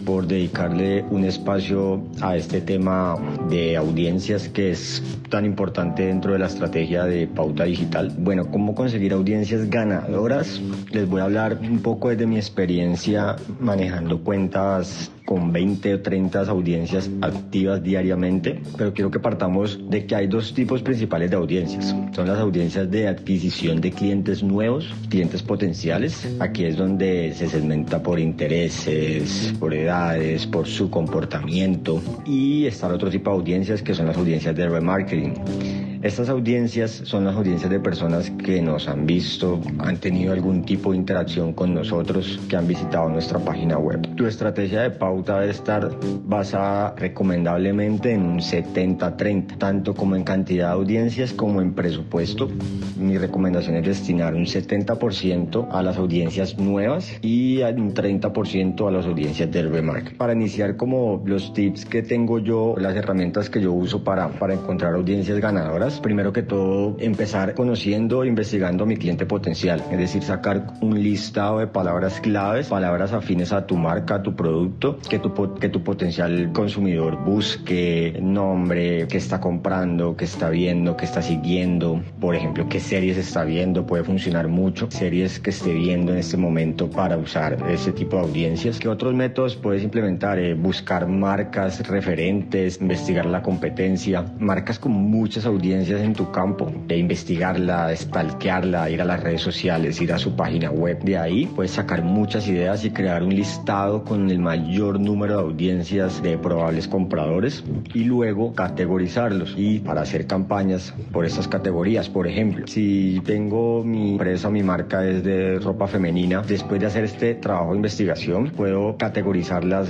por 0.05 0.27
dedicarle 0.27 1.03
un 1.09 1.25
espacio 1.25 2.03
a 2.21 2.35
este 2.35 2.61
tema 2.61 3.15
de 3.49 3.77
audiencias 3.77 4.49
que 4.49 4.71
es 4.71 5.01
tan 5.29 5.45
importante 5.45 6.05
dentro 6.05 6.33
de 6.33 6.39
la 6.39 6.47
estrategia 6.47 7.05
de 7.05 7.27
pauta 7.27 7.63
digital. 7.63 8.13
Bueno, 8.17 8.49
¿cómo 8.51 8.75
conseguir 8.75 9.13
audiencias 9.13 9.69
ganadoras? 9.69 10.61
Les 10.91 11.07
voy 11.07 11.21
a 11.21 11.25
hablar 11.25 11.59
un 11.61 11.79
poco 11.79 12.09
desde 12.09 12.27
mi 12.27 12.35
experiencia 12.35 13.35
manejando 13.59 14.19
cuentas 14.23 15.11
con 15.25 15.51
20 15.51 15.95
o 15.95 16.01
30 16.01 16.41
audiencias 16.41 17.10
activas 17.21 17.81
diariamente, 17.84 18.62
pero 18.77 18.93
quiero 18.93 19.12
que 19.12 19.19
partamos 19.19 19.79
de 19.89 20.05
que 20.05 20.15
hay 20.15 20.27
dos 20.27 20.53
tipos 20.53 20.81
principales 20.81 21.29
de 21.29 21.38
audiencias. 21.38 21.95
Son 22.13 22.27
las 22.27 22.39
audiencias 22.39 22.89
de 22.89 23.07
adquisición 23.07 23.81
de 23.81 23.91
clientes 23.91 24.43
nuevos, 24.43 24.93
clientes 25.10 25.41
potenciales. 25.43 26.27
Aquí 26.39 26.65
es 26.65 26.77
donde 26.77 27.34
se 27.34 27.47
segmenta 27.47 28.01
por 28.01 28.19
intereses, 28.19 29.53
por 29.60 29.73
edades, 29.73 30.47
por 30.47 30.67
su 30.67 30.89
comportamiento. 30.89 32.01
Y 32.25 32.65
está 32.65 32.88
el 32.88 32.93
otro 32.93 33.10
tipo 33.10 33.31
de 33.31 33.38
audiencias 33.38 33.81
que 33.81 33.93
son 33.93 34.07
las 34.07 34.17
audiencias 34.17 34.55
de 34.55 34.69
remarketing. 34.69 35.90
Estas 36.03 36.29
audiencias 36.29 37.03
son 37.05 37.25
las 37.25 37.35
audiencias 37.35 37.69
de 37.69 37.79
personas 37.79 38.31
que 38.31 38.59
nos 38.59 38.87
han 38.87 39.05
visto, 39.05 39.61
han 39.77 39.97
tenido 39.97 40.33
algún 40.33 40.63
tipo 40.63 40.91
de 40.91 40.97
interacción 40.97 41.53
con 41.53 41.75
nosotros, 41.75 42.39
que 42.49 42.55
han 42.55 42.67
visitado 42.67 43.07
nuestra 43.07 43.37
página 43.37 43.77
web. 43.77 44.15
Tu 44.15 44.25
estrategia 44.25 44.81
de 44.81 44.89
pauta 44.89 45.39
debe 45.39 45.51
estar 45.51 45.91
basada 46.25 46.95
recomendablemente 46.97 48.13
en 48.13 48.23
un 48.23 48.39
70-30, 48.39 49.59
tanto 49.59 49.93
como 49.93 50.15
en 50.15 50.23
cantidad 50.23 50.69
de 50.69 50.73
audiencias 50.73 51.33
como 51.33 51.61
en 51.61 51.75
presupuesto. 51.75 52.49
Mi 52.97 53.19
recomendación 53.19 53.75
es 53.75 53.85
destinar 53.85 54.33
un 54.33 54.45
70% 54.45 55.67
a 55.71 55.83
las 55.83 55.97
audiencias 55.97 56.57
nuevas 56.57 57.13
y 57.21 57.61
un 57.61 57.93
30% 57.93 58.87
a 58.87 58.91
las 58.91 59.05
audiencias 59.05 59.51
del 59.51 59.71
remark. 59.71 60.17
Para 60.17 60.33
iniciar 60.33 60.77
como 60.77 61.21
los 61.25 61.53
tips 61.53 61.85
que 61.85 62.01
tengo 62.01 62.39
yo, 62.39 62.73
las 62.79 62.95
herramientas 62.95 63.51
que 63.51 63.61
yo 63.61 63.71
uso 63.71 64.03
para, 64.03 64.29
para 64.29 64.55
encontrar 64.55 64.95
audiencias 64.95 65.39
ganadoras, 65.39 65.90
primero 65.99 66.32
que 66.34 66.43
todo, 66.43 66.95
empezar 66.99 67.54
conociendo 67.56 68.23
e 68.23 68.27
investigando 68.27 68.84
a 68.84 68.88
mi 68.88 68.97
cliente 68.97 69.25
potencial, 69.25 69.84
es 69.91 69.97
decir, 69.97 70.23
sacar 70.23 70.67
un 70.82 71.01
listado 71.01 71.60
de 71.60 71.67
palabras 71.67 72.19
claves, 72.21 72.67
palabras 72.67 73.13
afines 73.13 73.51
a 73.51 73.65
tu 73.65 73.77
marca, 73.77 74.15
a 74.15 74.23
tu 74.23 74.36
producto, 74.36 74.97
que 75.10 75.19
tu, 75.19 75.34
que 75.56 75.69
tu 75.69 75.84
potencial 75.84 76.51
consumidor 76.54 77.23
busque, 77.23 78.17
nombre, 78.21 79.08
qué 79.08 79.17
está 79.17 79.39
comprando, 79.39 80.15
qué 80.15 80.25
está 80.25 80.49
viendo, 80.49 80.95
qué 80.95 81.06
está 81.06 81.21
siguiendo, 81.21 82.01
por 82.19 82.36
ejemplo, 82.36 82.67
qué 82.69 82.80
series 82.80 83.17
está 83.17 83.43
viendo, 83.43 83.86
puede 83.86 84.04
funcionar 84.04 84.47
mucho, 84.47 84.89
series 84.89 85.39
que 85.39 85.49
esté 85.49 85.73
viendo 85.73 86.12
en 86.12 86.19
este 86.19 86.38
momento 86.38 86.89
para 86.89 87.17
usar 87.17 87.58
ese 87.69 87.91
tipo 87.91 88.17
de 88.17 88.23
audiencias. 88.23 88.80
¿Qué 88.80 88.88
otros 88.88 89.13
métodos 89.13 89.56
puedes 89.56 89.84
implementar? 89.84 90.39
Eh, 90.39 90.54
buscar 90.54 91.08
marcas 91.08 91.86
referentes, 91.88 92.80
investigar 92.80 93.25
la 93.25 93.41
competencia, 93.41 94.25
marcas 94.39 94.80
con 94.80 94.91
muchas 94.91 95.45
audiencias 95.45 95.81
en 95.89 96.13
tu 96.13 96.32
campo, 96.32 96.72
de 96.88 96.98
investigarla, 96.98 97.96
stalkearla, 97.96 98.89
ir 98.89 99.02
a 99.02 99.06
las 99.06 99.22
redes 99.22 99.41
sociales, 99.41 100.00
ir 100.02 100.13
a 100.13 100.20
su 100.20 100.36
página 100.36 100.70
web. 100.70 101.00
De 101.04 101.17
ahí 101.17 101.46
puedes 101.48 101.72
sacar 101.72 102.04
muchas 102.04 102.48
ideas 102.48 102.86
y 102.86 102.91
crear 102.91 103.24
un 103.24 103.34
listado 103.34 104.04
con 104.04 104.30
el 104.30 104.39
mayor 104.39 105.00
número 105.00 105.38
de 105.38 105.41
audiencias 105.41 106.22
de 106.22 106.38
probables 106.38 106.88
compradores 106.88 107.63
y 107.94 108.04
luego 108.04 108.54
categorizarlos 108.54 109.56
y 109.58 109.80
para 109.80 110.02
hacer 110.02 110.28
campañas 110.28 110.94
por 111.12 111.26
estas 111.26 111.48
categorías. 111.48 112.10
Por 112.10 112.28
ejemplo, 112.28 112.67
si 112.67 113.22
tengo 113.26 113.84
mi 113.84 114.12
empresa, 114.13 114.50
mi 114.50 114.63
marca 114.63 115.06
es 115.06 115.24
de 115.24 115.60
ropa 115.60 115.88
femenina, 115.88 116.41
después 116.41 116.80
de 116.80 116.88
hacer 116.88 117.04
este 117.06 117.36
trabajo 117.36 117.72
de 117.72 117.78
investigación, 117.78 118.52
puedo 118.52 118.98
categorizarlas, 118.98 119.89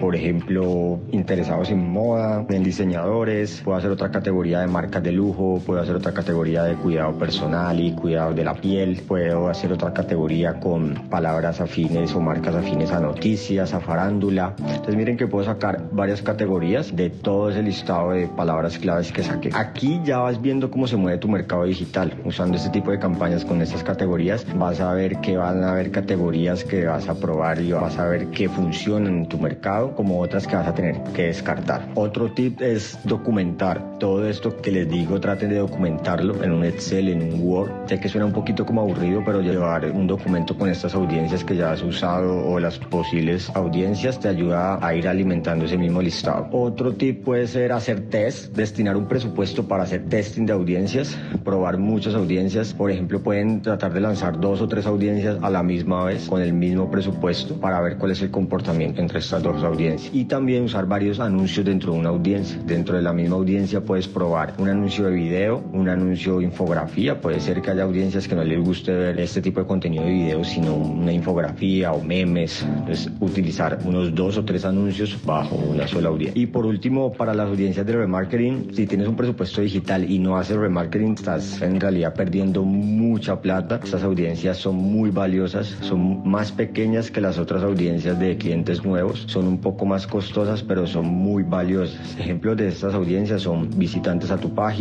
por 0.00 0.16
ejemplo, 0.16 1.00
interesados 1.12 1.70
en 1.70 1.90
moda, 1.90 2.44
en 2.48 2.62
diseñadores, 2.62 3.60
puedo 3.64 3.78
hacer 3.78 3.90
otra 3.90 4.10
categoría 4.10 4.60
de 4.60 4.66
marcas 4.66 5.02
de 5.02 5.12
puedo 5.34 5.80
hacer 5.80 5.96
otra 5.96 6.12
categoría 6.12 6.64
de 6.64 6.74
cuidado 6.74 7.12
personal 7.18 7.78
y 7.80 7.92
cuidado 7.92 8.34
de 8.34 8.44
la 8.44 8.54
piel, 8.54 9.02
puedo 9.06 9.48
hacer 9.48 9.72
otra 9.72 9.92
categoría 9.92 10.60
con 10.60 10.94
palabras 11.08 11.60
afines 11.60 12.14
o 12.14 12.20
marcas 12.20 12.54
afines 12.54 12.90
a 12.92 13.00
noticias, 13.00 13.74
a 13.74 13.80
farándula. 13.80 14.54
Entonces 14.58 14.96
miren 14.96 15.16
que 15.16 15.26
puedo 15.26 15.44
sacar 15.44 15.88
varias 15.92 16.22
categorías 16.22 16.94
de 16.94 17.10
todo 17.10 17.50
ese 17.50 17.62
listado 17.62 18.10
de 18.10 18.28
palabras 18.28 18.78
claves 18.78 19.12
que 19.12 19.22
saqué. 19.22 19.50
Aquí 19.54 20.00
ya 20.04 20.18
vas 20.18 20.40
viendo 20.40 20.70
cómo 20.70 20.86
se 20.86 20.96
mueve 20.96 21.18
tu 21.18 21.28
mercado 21.28 21.64
digital. 21.64 22.12
Usando 22.24 22.56
este 22.56 22.70
tipo 22.70 22.90
de 22.90 22.98
campañas 22.98 23.44
con 23.44 23.62
estas 23.62 23.82
categorías 23.82 24.46
vas 24.56 24.80
a 24.80 24.92
ver 24.92 25.20
que 25.20 25.36
van 25.36 25.62
a 25.64 25.72
haber 25.72 25.90
categorías 25.90 26.64
que 26.64 26.86
vas 26.86 27.08
a 27.08 27.14
probar 27.14 27.60
y 27.60 27.72
vas 27.72 27.98
a 27.98 28.06
ver 28.06 28.28
que 28.28 28.48
funcionan 28.48 29.18
en 29.18 29.28
tu 29.28 29.38
mercado 29.38 29.94
como 29.94 30.20
otras 30.20 30.46
que 30.46 30.56
vas 30.56 30.66
a 30.66 30.74
tener 30.74 31.02
que 31.14 31.24
descartar. 31.24 31.88
Otro 31.94 32.32
tip 32.32 32.60
es 32.60 32.98
documentar 33.04 33.98
todo 33.98 34.26
esto 34.26 34.56
que 34.56 34.70
les 34.70 34.88
digo, 34.88 35.15
traten 35.20 35.50
de 35.50 35.56
documentarlo 35.56 36.42
en 36.42 36.52
un 36.52 36.64
Excel, 36.64 37.08
en 37.08 37.22
un 37.22 37.40
Word. 37.42 37.70
Sé 37.86 38.00
que 38.00 38.08
suena 38.08 38.26
un 38.26 38.32
poquito 38.32 38.64
como 38.64 38.80
aburrido, 38.80 39.22
pero 39.24 39.40
llevar 39.40 39.90
un 39.90 40.06
documento 40.06 40.56
con 40.56 40.68
estas 40.68 40.94
audiencias 40.94 41.44
que 41.44 41.56
ya 41.56 41.72
has 41.72 41.82
usado 41.82 42.46
o 42.46 42.58
las 42.58 42.78
posibles 42.78 43.50
audiencias 43.54 44.18
te 44.20 44.28
ayuda 44.28 44.78
a 44.84 44.94
ir 44.94 45.08
alimentando 45.08 45.64
ese 45.64 45.76
mismo 45.76 46.02
listado. 46.02 46.48
Otro 46.52 46.94
tip 46.94 47.24
puede 47.24 47.46
ser 47.46 47.72
hacer 47.72 48.08
test, 48.08 48.54
destinar 48.54 48.96
un 48.96 49.06
presupuesto 49.06 49.66
para 49.66 49.84
hacer 49.84 50.06
testing 50.08 50.46
de 50.46 50.52
audiencias, 50.52 51.16
probar 51.44 51.78
muchas 51.78 52.14
audiencias. 52.14 52.72
Por 52.74 52.90
ejemplo, 52.90 53.22
pueden 53.22 53.62
tratar 53.62 53.92
de 53.92 54.00
lanzar 54.00 54.40
dos 54.40 54.60
o 54.60 54.68
tres 54.68 54.86
audiencias 54.86 55.38
a 55.42 55.50
la 55.50 55.62
misma 55.62 56.04
vez 56.04 56.28
con 56.28 56.40
el 56.40 56.52
mismo 56.52 56.90
presupuesto 56.90 57.54
para 57.60 57.80
ver 57.80 57.96
cuál 57.96 58.12
es 58.12 58.22
el 58.22 58.30
comportamiento 58.30 59.00
entre 59.00 59.18
estas 59.20 59.42
dos 59.42 59.62
audiencias. 59.62 60.14
Y 60.14 60.24
también 60.24 60.64
usar 60.64 60.86
varios 60.86 61.20
anuncios 61.20 61.64
dentro 61.64 61.92
de 61.92 61.98
una 61.98 62.10
audiencia. 62.10 62.58
Dentro 62.64 62.96
de 62.96 63.02
la 63.02 63.12
misma 63.12 63.36
audiencia 63.36 63.80
puedes 63.80 64.08
probar 64.08 64.54
un 64.58 64.68
anuncio 64.68 65.05
de 65.06 65.14
video, 65.14 65.62
un 65.72 65.88
anuncio 65.88 66.40
infografía. 66.40 67.20
Puede 67.20 67.40
ser 67.40 67.62
que 67.62 67.70
haya 67.70 67.84
audiencias 67.84 68.28
que 68.28 68.34
no 68.34 68.44
les 68.44 68.58
guste 68.58 68.92
ver 68.92 69.20
este 69.20 69.40
tipo 69.40 69.60
de 69.60 69.66
contenido 69.66 70.04
de 70.04 70.10
video, 70.10 70.44
sino 70.44 70.74
una 70.74 71.12
infografía 71.12 71.92
o 71.92 72.02
memes. 72.02 72.62
Entonces, 72.62 73.10
utilizar 73.20 73.78
unos 73.84 74.14
dos 74.14 74.36
o 74.38 74.44
tres 74.44 74.64
anuncios 74.64 75.18
bajo 75.24 75.56
una 75.56 75.86
sola 75.86 76.08
audiencia. 76.08 76.40
Y 76.40 76.46
por 76.46 76.66
último, 76.66 77.12
para 77.12 77.34
las 77.34 77.48
audiencias 77.48 77.86
de 77.86 77.92
remarketing, 77.92 78.74
si 78.74 78.86
tienes 78.86 79.08
un 79.08 79.16
presupuesto 79.16 79.60
digital 79.60 80.10
y 80.10 80.18
no 80.18 80.36
haces 80.36 80.56
remarketing, 80.56 81.14
estás 81.14 81.60
en 81.62 81.80
realidad 81.80 82.14
perdiendo 82.14 82.62
mucha 82.64 83.40
plata. 83.40 83.80
Estas 83.82 84.02
audiencias 84.02 84.56
son 84.58 84.76
muy 84.76 85.10
valiosas, 85.10 85.66
son 85.80 86.28
más 86.28 86.52
pequeñas 86.52 87.10
que 87.10 87.20
las 87.20 87.38
otras 87.38 87.62
audiencias 87.62 88.18
de 88.18 88.36
clientes 88.36 88.84
nuevos, 88.84 89.24
son 89.26 89.46
un 89.46 89.58
poco 89.58 89.86
más 89.86 90.06
costosas, 90.06 90.62
pero 90.62 90.86
son 90.86 91.06
muy 91.06 91.42
valiosas. 91.42 92.16
Ejemplos 92.18 92.56
de 92.56 92.68
estas 92.68 92.94
audiencias 92.94 93.42
son 93.42 93.70
visitantes 93.76 94.30
a 94.30 94.38
tu 94.38 94.54
página, 94.54 94.76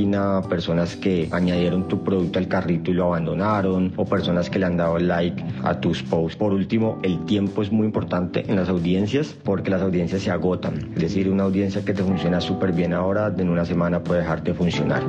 personas 0.49 0.95
que 0.95 1.27
añadieron 1.31 1.87
tu 1.87 2.03
producto 2.03 2.39
al 2.39 2.47
carrito 2.47 2.91
y 2.91 2.93
lo 2.93 3.05
abandonaron, 3.05 3.93
o 3.95 4.05
personas 4.05 4.49
que 4.49 4.59
le 4.59 4.65
han 4.65 4.77
dado 4.77 4.99
like 4.99 5.43
a 5.63 5.79
tus 5.79 6.03
posts. 6.03 6.37
Por 6.37 6.53
último, 6.53 6.99
el 7.03 7.25
tiempo 7.25 7.61
es 7.61 7.71
muy 7.71 7.85
importante 7.85 8.43
en 8.47 8.55
las 8.55 8.69
audiencias 8.69 9.35
porque 9.43 9.69
las 9.69 9.81
audiencias 9.81 10.21
se 10.21 10.31
agotan. 10.31 10.91
Es 10.95 11.01
decir, 11.01 11.29
una 11.29 11.43
audiencia 11.43 11.83
que 11.83 11.93
te 11.93 12.03
funciona 12.03 12.41
súper 12.41 12.71
bien 12.71 12.93
ahora, 12.93 13.33
en 13.37 13.49
una 13.49 13.65
semana 13.65 14.03
puede 14.03 14.21
dejarte 14.21 14.53
funcionar. 14.53 15.03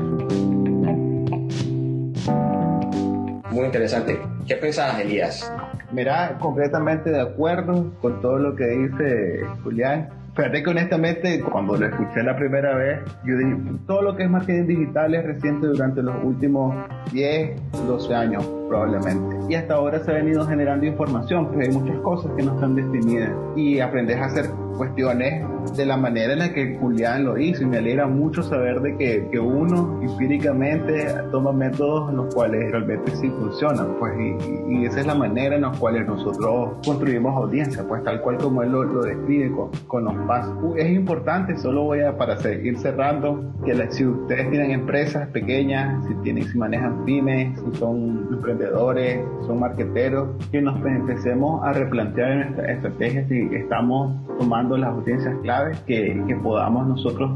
Muy 3.51 3.65
interesante. 3.65 4.21
¿Qué 4.47 4.57
pensabas, 4.57 5.01
Elías? 5.01 5.51
Mira, 5.93 6.37
completamente 6.39 7.11
de 7.11 7.21
acuerdo 7.21 7.93
con 8.03 8.21
todo 8.21 8.39
lo 8.39 8.55
que 8.55 8.67
dice 8.67 9.41
Julián. 9.63 10.11
Fíjate 10.37 10.63
que 10.63 10.69
honestamente, 10.69 11.41
cuando 11.41 11.79
lo 11.79 11.87
escuché 11.87 12.23
la 12.23 12.37
primera 12.37 12.77
vez, 12.77 13.01
yo 13.25 13.39
dije, 13.39 13.57
todo 13.87 14.03
lo 14.03 14.17
que 14.17 14.25
es 14.25 14.31
marketing 14.31 14.67
digital 14.67 15.15
es 15.15 15.25
reciente 15.25 15.67
durante 15.67 16.03
los 16.03 16.15
últimos 16.23 16.77
10, 17.11 17.59
12 17.87 18.15
años 18.15 18.47
probablemente. 18.69 19.35
Y 19.49 19.55
hasta 19.55 19.75
ahora 19.75 19.99
se 20.05 20.11
ha 20.11 20.15
venido 20.15 20.47
generando 20.47 20.85
información, 20.85 21.49
pues 21.49 21.67
hay 21.67 21.75
muchas 21.75 21.99
cosas 22.01 22.31
que 22.37 22.43
no 22.43 22.55
están 22.55 22.75
definidas. 22.75 23.31
Y 23.57 23.81
aprendes 23.81 24.19
a 24.19 24.27
hacer 24.27 24.45
cuestiones 24.77 25.45
de 25.77 25.87
la 25.87 25.97
manera 25.97 26.33
en 26.33 26.39
la 26.39 26.53
que 26.53 26.77
Julián 26.79 27.25
lo 27.25 27.39
hizo 27.39 27.63
y 27.63 27.67
me 27.67 27.79
alegra 27.79 28.07
mucho 28.07 28.43
saber 28.43 28.81
de 28.81 28.97
que, 28.97 29.29
que 29.31 29.39
uno 29.39 30.01
empíricamente 30.03 31.07
toma 31.31 31.53
métodos 31.53 32.11
en 32.11 32.17
los 32.17 32.35
cuales 32.35 32.71
realmente 32.71 33.11
sí 33.17 33.29
funcionan 33.31 33.97
pues 33.99 34.13
y, 34.19 34.73
y, 34.73 34.85
esa 34.87 35.01
es 35.01 35.07
la 35.07 35.15
manera 35.15 35.57
en 35.57 35.63
la 35.63 35.73
cual 35.73 36.07
nosotros 36.07 36.77
construimos 36.85 37.35
audiencia 37.35 37.87
pues 37.87 38.03
tal 38.05 38.21
cual 38.21 38.37
como 38.39 38.63
él 38.63 38.71
lo, 38.71 38.85
lo 38.85 39.03
describe 39.03 39.51
con, 39.53 39.71
con, 39.87 40.05
los 40.05 40.15
pasos. 40.27 40.55
Es 40.77 40.91
importante 40.91 41.57
solo 41.57 41.85
voy 41.85 42.01
a 42.01 42.17
para 42.17 42.37
seguir 42.39 42.79
cerrando 42.79 43.53
que 43.65 43.75
si 43.91 44.07
ustedes 44.07 44.51
tienen 44.51 44.71
empresas 44.71 45.29
pequeñas 45.29 46.07
si 46.07 46.15
tienen 46.17 46.45
si 46.45 46.59
manejan 46.59 47.05
pymes 47.05 47.59
si 47.61 47.79
son 47.79 48.29
emprendedores 48.31 49.21
si 49.41 49.47
son 49.47 49.61
marqueteros 49.61 50.29
que 50.51 50.61
nos 50.61 50.77
empecemos 50.85 51.65
a 51.65 51.73
replantear 51.73 52.37
nuestra 52.37 52.73
estrategia 52.73 53.27
si 53.29 53.49
estamos 53.55 54.26
tomando 54.39 54.77
las 54.77 54.91
audiencias 54.91 55.35
claves 55.43 55.79
que, 55.81 56.23
que 56.27 56.37
podamos 56.37 56.87
nosotros 56.87 57.31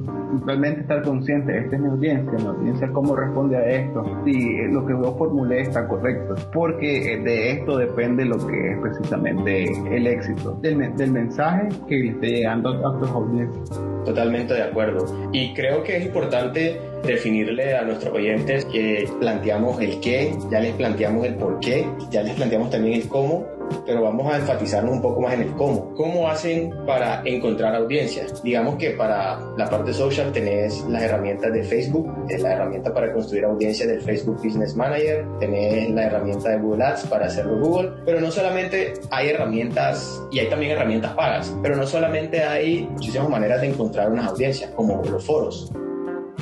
realmente 0.46 0.80
estar 0.80 1.02
conscientes, 1.02 1.64
esta 1.64 1.76
es 1.76 1.82
mi 1.82 1.88
audiencia, 1.88 2.32
mi 2.38 2.46
audiencia 2.46 2.88
cómo 2.92 3.16
responde 3.16 3.56
a 3.56 3.64
esto, 3.64 4.04
si 4.24 4.56
lo 4.70 4.86
que 4.86 4.92
yo 4.92 5.16
formulé 5.16 5.62
está 5.62 5.86
correcto, 5.88 6.34
porque 6.52 7.14
eh, 7.14 7.18
de 7.18 7.52
esto 7.52 7.76
depende 7.76 8.24
lo 8.24 8.38
que 8.46 8.72
es 8.72 8.78
precisamente 8.78 9.64
el 9.96 10.06
éxito 10.06 10.58
del, 10.62 10.96
del 10.96 11.10
mensaje 11.12 11.68
que 11.88 11.96
le 11.96 12.08
esté 12.10 12.26
llegando 12.26 12.70
a 12.70 12.98
tus 12.98 13.10
audiencias. 13.10 13.80
Totalmente 14.04 14.54
de 14.54 14.62
acuerdo. 14.62 15.04
Y 15.32 15.52
creo 15.52 15.82
que 15.82 15.98
es 15.98 16.06
importante 16.06 16.80
definirle 17.06 17.76
a 17.76 17.82
nuestros 17.82 18.14
oyentes 18.14 18.64
que 18.66 19.08
planteamos 19.20 19.80
el 19.80 20.00
qué, 20.00 20.34
ya 20.50 20.60
les 20.60 20.74
planteamos 20.74 21.26
el 21.26 21.34
por 21.34 21.60
qué, 21.60 21.86
ya 22.10 22.22
les 22.22 22.34
planteamos 22.34 22.70
también 22.70 23.00
el 23.00 23.08
cómo, 23.08 23.46
pero 23.86 24.02
vamos 24.02 24.32
a 24.32 24.36
enfatizarnos 24.36 24.92
un 24.92 25.02
poco 25.02 25.20
más 25.20 25.34
en 25.34 25.42
el 25.42 25.52
cómo. 25.52 25.94
¿Cómo 25.94 26.28
hacen 26.28 26.72
para 26.86 27.22
encontrar 27.24 27.74
audiencias? 27.74 28.42
Digamos 28.42 28.76
que 28.76 28.90
para 28.90 29.40
la 29.56 29.68
parte 29.68 29.92
social 29.92 30.32
tenés 30.32 30.84
las 30.88 31.02
herramientas 31.02 31.52
de 31.52 31.62
Facebook, 31.62 32.12
es 32.28 32.42
la 32.42 32.52
herramienta 32.52 32.92
para 32.92 33.12
construir 33.12 33.44
audiencias 33.44 33.88
del 33.88 34.00
Facebook 34.00 34.36
Business 34.42 34.74
Manager, 34.74 35.24
tenés 35.38 35.90
la 35.90 36.04
herramienta 36.04 36.50
de 36.50 36.58
Google 36.58 36.84
Ads 36.84 37.06
para 37.06 37.26
hacerlo 37.26 37.58
Google, 37.58 37.92
pero 38.04 38.20
no 38.20 38.30
solamente 38.30 38.94
hay 39.10 39.30
herramientas 39.30 40.22
y 40.30 40.38
hay 40.38 40.48
también 40.48 40.72
herramientas 40.72 41.12
pagas, 41.14 41.54
pero 41.62 41.76
no 41.76 41.86
solamente 41.86 42.42
hay 42.42 42.88
muchísimas 42.90 43.28
maneras 43.28 43.60
de 43.60 43.68
encontrar 43.68 44.10
unas 44.10 44.28
audiencias, 44.28 44.70
como 44.72 45.02
los 45.02 45.24
foros. 45.24 45.72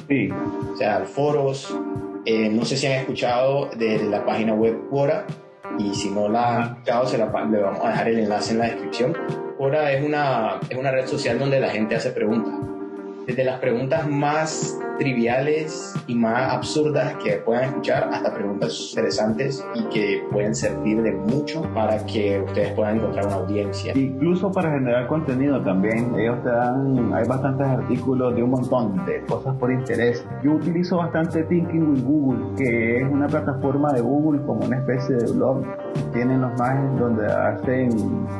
Sí. 0.08 0.28
O 0.72 0.76
sea, 0.76 1.00
foros, 1.04 1.74
eh, 2.24 2.48
no 2.48 2.64
sé 2.64 2.76
si 2.76 2.86
han 2.86 2.92
escuchado 3.00 3.66
de 3.76 4.04
la 4.04 4.24
página 4.24 4.54
web 4.54 4.88
Quora, 4.90 5.26
y 5.78 5.94
si 5.94 6.10
no 6.10 6.28
la 6.28 6.56
han 6.56 6.62
escuchado, 6.70 7.06
se 7.06 7.18
la, 7.18 7.26
le 7.26 7.58
vamos 7.58 7.84
a 7.84 7.88
dejar 7.90 8.08
el 8.08 8.18
enlace 8.20 8.52
en 8.52 8.58
la 8.58 8.64
descripción. 8.66 9.16
Quora 9.56 9.92
es 9.92 10.04
una, 10.04 10.60
es 10.68 10.76
una 10.76 10.90
red 10.90 11.06
social 11.06 11.38
donde 11.38 11.60
la 11.60 11.68
gente 11.68 11.96
hace 11.96 12.10
preguntas. 12.10 12.54
Desde 13.26 13.44
las 13.44 13.60
preguntas 13.60 14.08
más 14.08 14.78
triviales 14.98 15.94
y 16.06 16.14
más 16.14 16.52
absurdas 16.52 17.14
que 17.22 17.36
puedan 17.36 17.64
escuchar 17.64 18.08
hasta 18.12 18.34
preguntas 18.34 18.88
interesantes 18.90 19.64
y 19.74 19.82
que 19.84 20.22
pueden 20.30 20.54
servir 20.54 21.02
de 21.02 21.12
mucho 21.12 21.62
para 21.74 22.04
que 22.06 22.40
ustedes 22.40 22.72
puedan 22.72 22.96
encontrar 22.96 23.26
una 23.26 23.36
audiencia. 23.36 23.92
Incluso 23.96 24.50
para 24.50 24.70
generar 24.72 25.06
contenido 25.06 25.60
también. 25.62 26.14
Ellos 26.18 26.42
te 26.42 26.50
dan, 26.50 27.12
hay 27.12 27.26
bastantes 27.26 27.66
artículos 27.66 28.34
de 28.34 28.42
un 28.42 28.50
montón 28.50 29.04
de 29.06 29.20
cosas 29.22 29.54
por 29.56 29.70
interés. 29.70 30.24
Yo 30.42 30.52
utilizo 30.52 30.98
bastante 30.98 31.42
Thinking 31.44 31.90
with 31.90 32.04
Google, 32.04 32.56
que 32.56 32.98
es 32.98 33.08
una 33.08 33.26
plataforma 33.26 33.92
de 33.92 34.00
Google 34.00 34.40
como 34.42 34.64
una 34.64 34.78
especie 34.78 35.16
de 35.16 35.32
blog. 35.32 35.62
Tienen 36.12 36.40
los 36.40 36.58
más 36.58 36.98
donde 36.98 37.26
hacen 37.26 37.90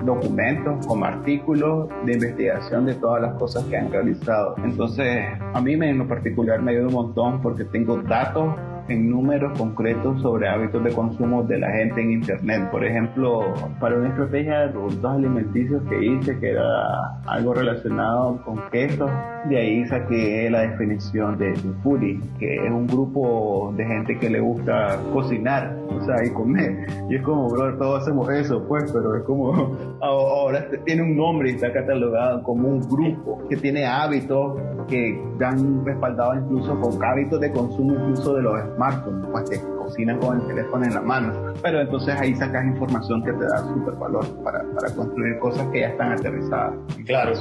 documentos 0.05 0.87
como 0.87 1.05
artículos 1.05 1.89
de 2.05 2.15
investigación 2.15 2.87
de 2.87 2.95
todas 2.95 3.23
las 3.23 3.35
cosas 3.35 3.65
que 3.65 3.77
han 3.77 3.91
realizado. 3.91 4.55
Entonces, 4.65 5.25
a 5.53 5.61
mí 5.61 5.77
me 5.77 5.91
en 5.91 5.99
lo 5.99 6.09
particular 6.09 6.48
me 6.57 6.73
ayuda 6.73 6.89
un 6.89 6.95
montón 6.95 7.43
porque 7.43 7.65
tengo 7.65 7.99
datos 8.03 8.55
en 8.89 9.11
números 9.11 9.59
concretos 9.59 10.21
sobre 10.23 10.49
hábitos 10.49 10.83
de 10.83 10.93
consumo 10.93 11.43
de 11.43 11.59
la 11.59 11.71
gente 11.71 12.01
en 12.01 12.13
Internet. 12.13 12.71
Por 12.71 12.85
ejemplo, 12.85 13.55
para 13.81 13.97
una 13.97 14.09
estrategia 14.09 14.61
de 14.61 14.69
productos 14.69 15.11
alimenticios 15.11 15.83
que 15.89 16.05
hice, 16.05 16.39
que 16.39 16.51
era 16.51 17.19
algo 17.27 17.55
relacionado 17.55 18.43
con 18.45 18.61
quesos, 18.71 19.11
de 19.49 19.57
ahí 19.57 19.87
saqué 19.87 20.49
la 20.51 20.63
definición 20.63 21.39
de, 21.39 21.53
de 21.53 21.73
foodie, 21.83 22.21
que 22.39 22.67
es 22.67 22.71
un 22.71 22.87
grupo 22.87 23.73
de 23.77 23.85
gente 23.85 24.19
que 24.19 24.31
le 24.31 24.41
gusta 24.41 24.99
cocinar, 25.13 25.77
o 25.89 26.01
sea, 26.05 26.17
y 26.25 26.31
comer. 26.31 26.87
Y 27.09 27.17
es 27.17 27.23
como, 27.23 27.49
bro, 27.49 27.77
todos 27.79 28.03
hacemos 28.03 28.29
eso, 28.31 28.65
pues, 28.67 28.91
pero 28.93 29.17
es 29.17 29.23
como, 29.25 29.77
ahora 30.01 30.67
tiene 30.85 31.03
un 31.03 31.17
nombre 31.17 31.51
y 31.51 31.55
está 31.55 31.73
catalogado 31.73 32.43
como 32.43 32.69
un 32.69 32.81
grupo 32.81 33.47
que 33.49 33.57
tiene 33.57 33.87
hábitos 33.87 34.59
que 34.89 35.21
dan 35.39 35.85
respaldado 35.85 36.35
incluso 36.35 36.79
con 36.81 37.03
hábitos 37.05 37.41
de 37.41 37.53
consumo 37.53 37.95
incluso 37.95 38.35
de 38.35 38.43
los 38.43 38.78
smartphones, 38.79 39.27
pues 39.33 39.51
que 39.51 39.61
cocinan 39.77 40.19
con 40.19 40.41
el 40.41 40.47
teléfono 40.47 40.85
en 40.85 40.95
la 40.95 41.01
mano. 41.01 41.33
Pero 41.63 41.81
entonces 41.81 42.15
ahí 42.19 42.35
sacas 42.37 42.65
información 42.65 43.25
que 43.25 43.33
te 43.33 43.45
da 43.45 43.59
súper 43.59 43.95
valor 43.95 44.25
para, 44.45 44.63
para 44.75 44.95
construir 44.95 45.39
cosas 45.41 45.67
que 45.73 45.81
ya 45.81 45.89
están 45.89 46.13
aterrizadas. 46.13 46.75
Claro, 47.05 47.33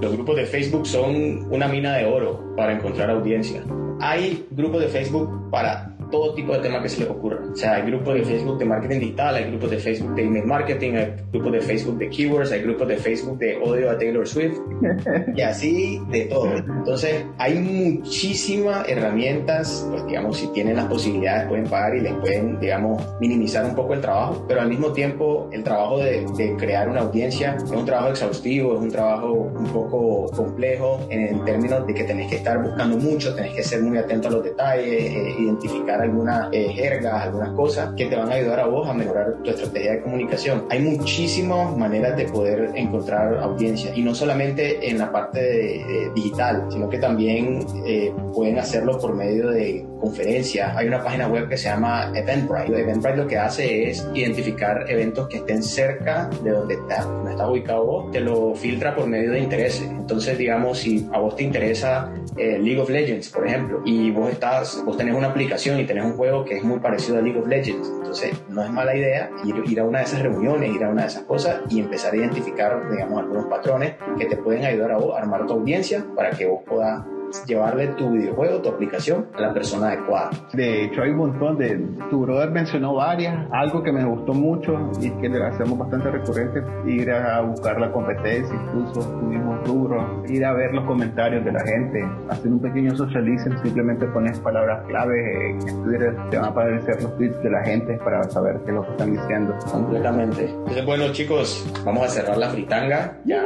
los 0.00 0.12
grupos 0.12 0.36
de 0.36 0.46
Facebook 0.46 0.86
son 0.86 1.52
una 1.52 1.68
mina 1.68 1.96
de 1.96 2.06
oro 2.06 2.54
para 2.56 2.72
encontrar 2.72 3.10
audiencia. 3.10 3.62
Hay 4.00 4.46
grupos 4.52 4.80
de 4.80 4.88
Facebook 4.88 5.50
para 5.50 5.97
todo 6.10 6.34
tipo 6.34 6.52
de 6.52 6.60
temas 6.60 6.82
que 6.82 6.88
se 6.88 7.00
les 7.00 7.10
ocurra. 7.10 7.38
O 7.52 7.56
sea, 7.56 7.76
hay 7.76 7.82
grupos 7.90 8.14
de 8.14 8.22
Facebook 8.22 8.58
de 8.58 8.64
marketing 8.64 9.00
digital, 9.00 9.34
hay 9.34 9.44
grupos 9.44 9.70
de 9.70 9.78
Facebook 9.78 10.14
de 10.14 10.22
email 10.22 10.44
marketing, 10.44 10.92
hay 10.94 11.14
grupos 11.32 11.52
de 11.52 11.60
Facebook 11.60 11.98
de 11.98 12.08
keywords, 12.08 12.52
hay 12.52 12.62
grupos 12.62 12.88
de 12.88 12.96
Facebook 12.96 13.38
de 13.38 13.56
odio 13.58 13.90
a 13.90 13.98
Taylor 13.98 14.26
Swift 14.26 14.58
y 15.36 15.40
así 15.42 16.00
de 16.10 16.26
todo. 16.26 16.56
Entonces, 16.56 17.24
hay 17.38 17.54
muchísimas 17.54 18.88
herramientas, 18.88 19.86
pues 19.90 20.06
digamos, 20.06 20.38
si 20.38 20.48
tienen 20.48 20.76
las 20.76 20.86
posibilidades 20.86 21.48
pueden 21.48 21.66
pagar 21.66 21.96
y 21.96 22.00
les 22.00 22.14
pueden, 22.14 22.58
digamos, 22.60 23.02
minimizar 23.20 23.64
un 23.64 23.74
poco 23.74 23.94
el 23.94 24.00
trabajo, 24.00 24.44
pero 24.48 24.60
al 24.60 24.68
mismo 24.68 24.92
tiempo 24.92 25.48
el 25.52 25.62
trabajo 25.62 25.98
de, 25.98 26.26
de 26.36 26.56
crear 26.56 26.88
una 26.88 27.00
audiencia 27.00 27.56
es 27.56 27.70
un 27.70 27.84
trabajo 27.84 28.10
exhaustivo, 28.10 28.74
es 28.74 28.80
un 28.80 28.90
trabajo 28.90 29.32
un 29.32 29.66
poco 29.66 30.26
complejo 30.34 31.06
en 31.10 31.44
términos 31.44 31.86
de 31.86 31.94
que 31.94 32.04
tenés 32.04 32.30
que 32.30 32.36
estar 32.36 32.62
buscando 32.62 32.96
mucho, 32.96 33.34
tenés 33.34 33.54
que 33.54 33.62
ser 33.62 33.82
muy 33.82 33.98
atento 33.98 34.28
a 34.28 34.30
los 34.30 34.44
detalles, 34.44 34.86
eh, 34.86 35.34
identificar 35.38 35.97
algunas 36.00 36.48
eh, 36.52 36.68
jergas, 36.72 37.24
algunas 37.24 37.50
cosas 37.50 37.94
que 37.96 38.06
te 38.06 38.16
van 38.16 38.30
a 38.30 38.34
ayudar 38.34 38.60
a 38.60 38.66
vos 38.66 38.88
a 38.88 38.94
mejorar 38.94 39.34
tu 39.42 39.50
estrategia 39.50 39.92
de 39.92 40.02
comunicación. 40.02 40.64
Hay 40.70 40.80
muchísimas 40.80 41.76
maneras 41.76 42.16
de 42.16 42.26
poder 42.26 42.70
encontrar 42.74 43.38
audiencia 43.38 43.92
y 43.94 44.02
no 44.02 44.14
solamente 44.14 44.88
en 44.88 44.98
la 44.98 45.10
parte 45.10 45.84
digital, 46.14 46.66
sino 46.70 46.88
que 46.88 46.98
también 46.98 47.66
eh, 47.86 48.12
pueden 48.34 48.58
hacerlo 48.58 48.98
por 48.98 49.14
medio 49.14 49.50
de 49.50 49.86
conferencias. 49.98 50.76
Hay 50.76 50.86
una 50.86 51.02
página 51.02 51.28
web 51.28 51.48
que 51.48 51.56
se 51.56 51.68
llama 51.68 52.12
Eventbrite. 52.14 52.80
Eventbrite 52.80 53.16
lo 53.16 53.26
que 53.26 53.38
hace 53.38 53.90
es 53.90 54.06
identificar 54.14 54.84
eventos 54.88 55.28
que 55.28 55.38
estén 55.38 55.62
cerca 55.62 56.30
de 56.42 56.50
donde 56.50 56.74
estás, 56.74 57.04
donde 57.04 57.32
estás 57.32 57.48
ubicado 57.48 57.84
vos, 57.84 58.10
te 58.10 58.20
lo 58.20 58.54
filtra 58.54 58.94
por 58.94 59.06
medio 59.06 59.32
de 59.32 59.40
intereses. 59.40 59.88
Entonces, 59.88 60.38
digamos, 60.38 60.78
si 60.78 61.08
a 61.12 61.18
vos 61.18 61.36
te 61.36 61.42
interesa 61.42 62.12
eh, 62.36 62.58
League 62.58 62.80
of 62.80 62.88
Legends, 62.88 63.28
por 63.30 63.46
ejemplo, 63.46 63.82
y 63.84 64.10
vos 64.10 64.30
estás, 64.30 64.82
vos 64.84 64.96
tenés 64.96 65.14
una 65.14 65.28
aplicación 65.28 65.80
y 65.80 65.84
tenés 65.84 66.04
un 66.04 66.12
juego 66.12 66.44
que 66.44 66.56
es 66.56 66.62
muy 66.62 66.78
parecido 66.78 67.18
a 67.18 67.20
League 67.20 67.38
of 67.38 67.46
Legends, 67.46 67.88
entonces 67.88 68.32
no 68.48 68.62
es 68.62 68.70
mala 68.70 68.96
idea 68.96 69.30
ir, 69.44 69.56
ir 69.66 69.80
a 69.80 69.84
una 69.84 69.98
de 69.98 70.04
esas 70.04 70.22
reuniones, 70.22 70.74
ir 70.74 70.84
a 70.84 70.90
una 70.90 71.02
de 71.02 71.08
esas 71.08 71.22
cosas 71.24 71.60
y 71.68 71.80
empezar 71.80 72.12
a 72.12 72.16
identificar, 72.16 72.90
digamos, 72.90 73.22
algunos 73.22 73.46
patrones 73.46 73.94
que 74.18 74.26
te 74.26 74.36
pueden 74.36 74.64
ayudar 74.64 74.92
a 74.92 74.98
vos 74.98 75.14
a 75.14 75.18
armar 75.18 75.46
tu 75.46 75.54
audiencia 75.54 76.04
para 76.14 76.30
que 76.30 76.46
vos 76.46 76.62
puedas 76.66 77.04
llevarle 77.46 77.88
tu 77.88 78.10
videojuego, 78.10 78.60
tu 78.60 78.68
aplicación 78.70 79.26
a 79.34 79.40
la 79.40 79.54
persona 79.54 79.88
adecuada. 79.88 80.30
De 80.52 80.84
hecho, 80.84 81.02
hay 81.02 81.10
un 81.10 81.18
montón 81.18 81.58
de... 81.58 81.76
Tu 82.10 82.20
brother 82.20 82.50
mencionó 82.50 82.94
varias. 82.94 83.46
Algo 83.52 83.82
que 83.82 83.92
me 83.92 84.04
gustó 84.04 84.34
mucho 84.34 84.90
y 85.00 85.10
que 85.10 85.28
le 85.28 85.44
hacemos 85.44 85.78
bastante 85.78 86.10
recurrente, 86.10 86.62
ir 86.86 87.10
a 87.10 87.40
buscar 87.42 87.80
la 87.80 87.92
competencia, 87.92 88.54
incluso 88.54 89.00
tu 89.00 89.26
mismo 89.26 89.56
rubro, 89.64 90.24
ir 90.28 90.44
a 90.44 90.52
ver 90.52 90.72
los 90.74 90.84
comentarios 90.84 91.44
de 91.44 91.52
la 91.52 91.60
gente, 91.60 92.04
hacer 92.28 92.50
un 92.50 92.60
pequeño 92.60 92.96
socialism, 92.96 93.52
simplemente 93.62 94.06
pones 94.06 94.38
palabras 94.40 94.86
clave 94.86 95.50
en 95.50 95.82
Twitter, 95.84 96.16
te 96.30 96.36
van 96.36 96.46
a 96.46 96.48
aparecer 96.48 97.02
los 97.02 97.16
tweets 97.16 97.42
de 97.42 97.50
la 97.50 97.62
gente 97.64 97.98
para 97.98 98.22
saber 98.24 98.60
qué 98.64 98.70
es 98.70 98.74
lo 98.74 98.84
que 98.84 98.90
están 98.90 99.12
diciendo. 99.12 99.56
Completamente. 99.70 100.50
Entonces, 100.50 100.86
bueno, 100.86 101.12
chicos, 101.12 101.66
vamos 101.84 102.04
a 102.04 102.08
cerrar 102.08 102.36
la 102.36 102.48
fritanga 102.48 103.18
ya 103.24 103.42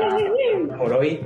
por 0.78 0.92
hoy. 0.92 1.20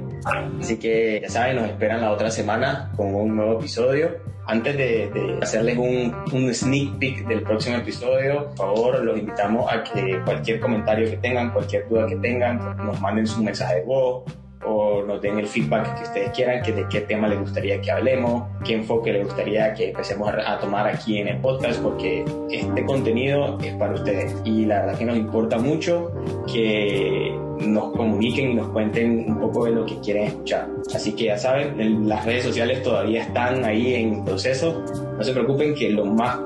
Así 0.61 0.79
que 0.79 1.21
ya 1.23 1.29
saben, 1.29 1.57
nos 1.57 1.67
esperan 1.67 2.01
la 2.01 2.11
otra 2.11 2.31
semana 2.31 2.91
con 2.97 3.15
un 3.15 3.37
nuevo 3.37 3.59
episodio. 3.59 4.17
Antes 4.47 4.77
de, 4.77 5.39
hacerles 5.43 5.77
un, 5.77 6.15
un, 6.33 6.55
sneak 6.55 6.99
peek 6.99 7.27
del 7.27 7.43
próximo 7.43 7.77
episodio, 7.77 8.47
por 8.57 8.57
favor, 8.57 9.05
los 9.05 9.19
invitamos 9.19 9.73
a 9.73 9.83
que 9.83 10.21
cualquier 10.25 10.61
comentario 10.61 11.11
que 11.11 11.17
tengan, 11.17 11.53
cualquier 11.53 11.89
duda 11.89 12.07
que 12.07 12.17
tengan, 12.17 12.77
nos 12.77 13.01
manden 13.01 13.27
su 13.27 13.43
mensaje 13.43 13.77
de 13.77 13.83
voz 13.83 14.25
o 14.67 15.03
nos 15.03 15.21
den 15.23 15.39
el 15.39 15.47
feedback 15.47 15.97
que 15.97 16.03
ustedes 16.03 16.31
quieran, 16.31 16.63
que 16.63 16.73
de 16.73 16.89
qué 16.89 17.03
tema 17.03 17.29
les 17.29 17.39
gustaría 17.39 17.81
que 17.81 17.91
hablemos, 17.91 18.45
qué 18.65 18.75
enfoque 18.75 19.13
les 19.13 19.25
gustaría 19.25 19.73
que 19.75 19.91
empecemos 19.91 20.29
a, 20.29 20.59
tomar 20.59 20.87
aquí 20.87 21.19
en 21.19 21.29
el 21.29 21.39
podcast, 21.39 21.81
porque 21.81 22.25
este 22.51 22.85
contenido 22.85 23.59
es 23.63 23.75
para 23.75 23.95
ustedes. 23.95 24.35
Y 24.45 24.65
la 24.65 24.81
verdad 24.81 24.99
que 24.99 25.05
nos 25.05 25.17
importa 25.17 25.59
mucho 25.59 26.13
que 26.53 27.36
nos 27.61 27.93
comuniquen 27.93 28.51
y 28.51 28.55
nos 28.55 28.69
cuenten 28.69 29.31
un 29.31 29.41
poco 29.41 29.65
de 29.65 29.73
lo 29.73 29.87
que 29.87 29.99
quieren 30.01 30.25
escuchar. 30.25 30.69
Así 30.95 31.13
que 31.15 31.25
ya 31.25 31.39
saben, 31.39 32.09
las 32.09 32.25
redes 32.25 32.45
sociales 32.45 32.83
todavía 32.83 33.23
están 33.23 33.65
ahí 33.65 33.95
en 33.95 34.25
proceso. 34.25 34.85
No 35.17 35.23
se 35.23 35.33
preocupen 35.33 35.75
que 35.75 35.91
lo 35.91 36.05
más, 36.05 36.39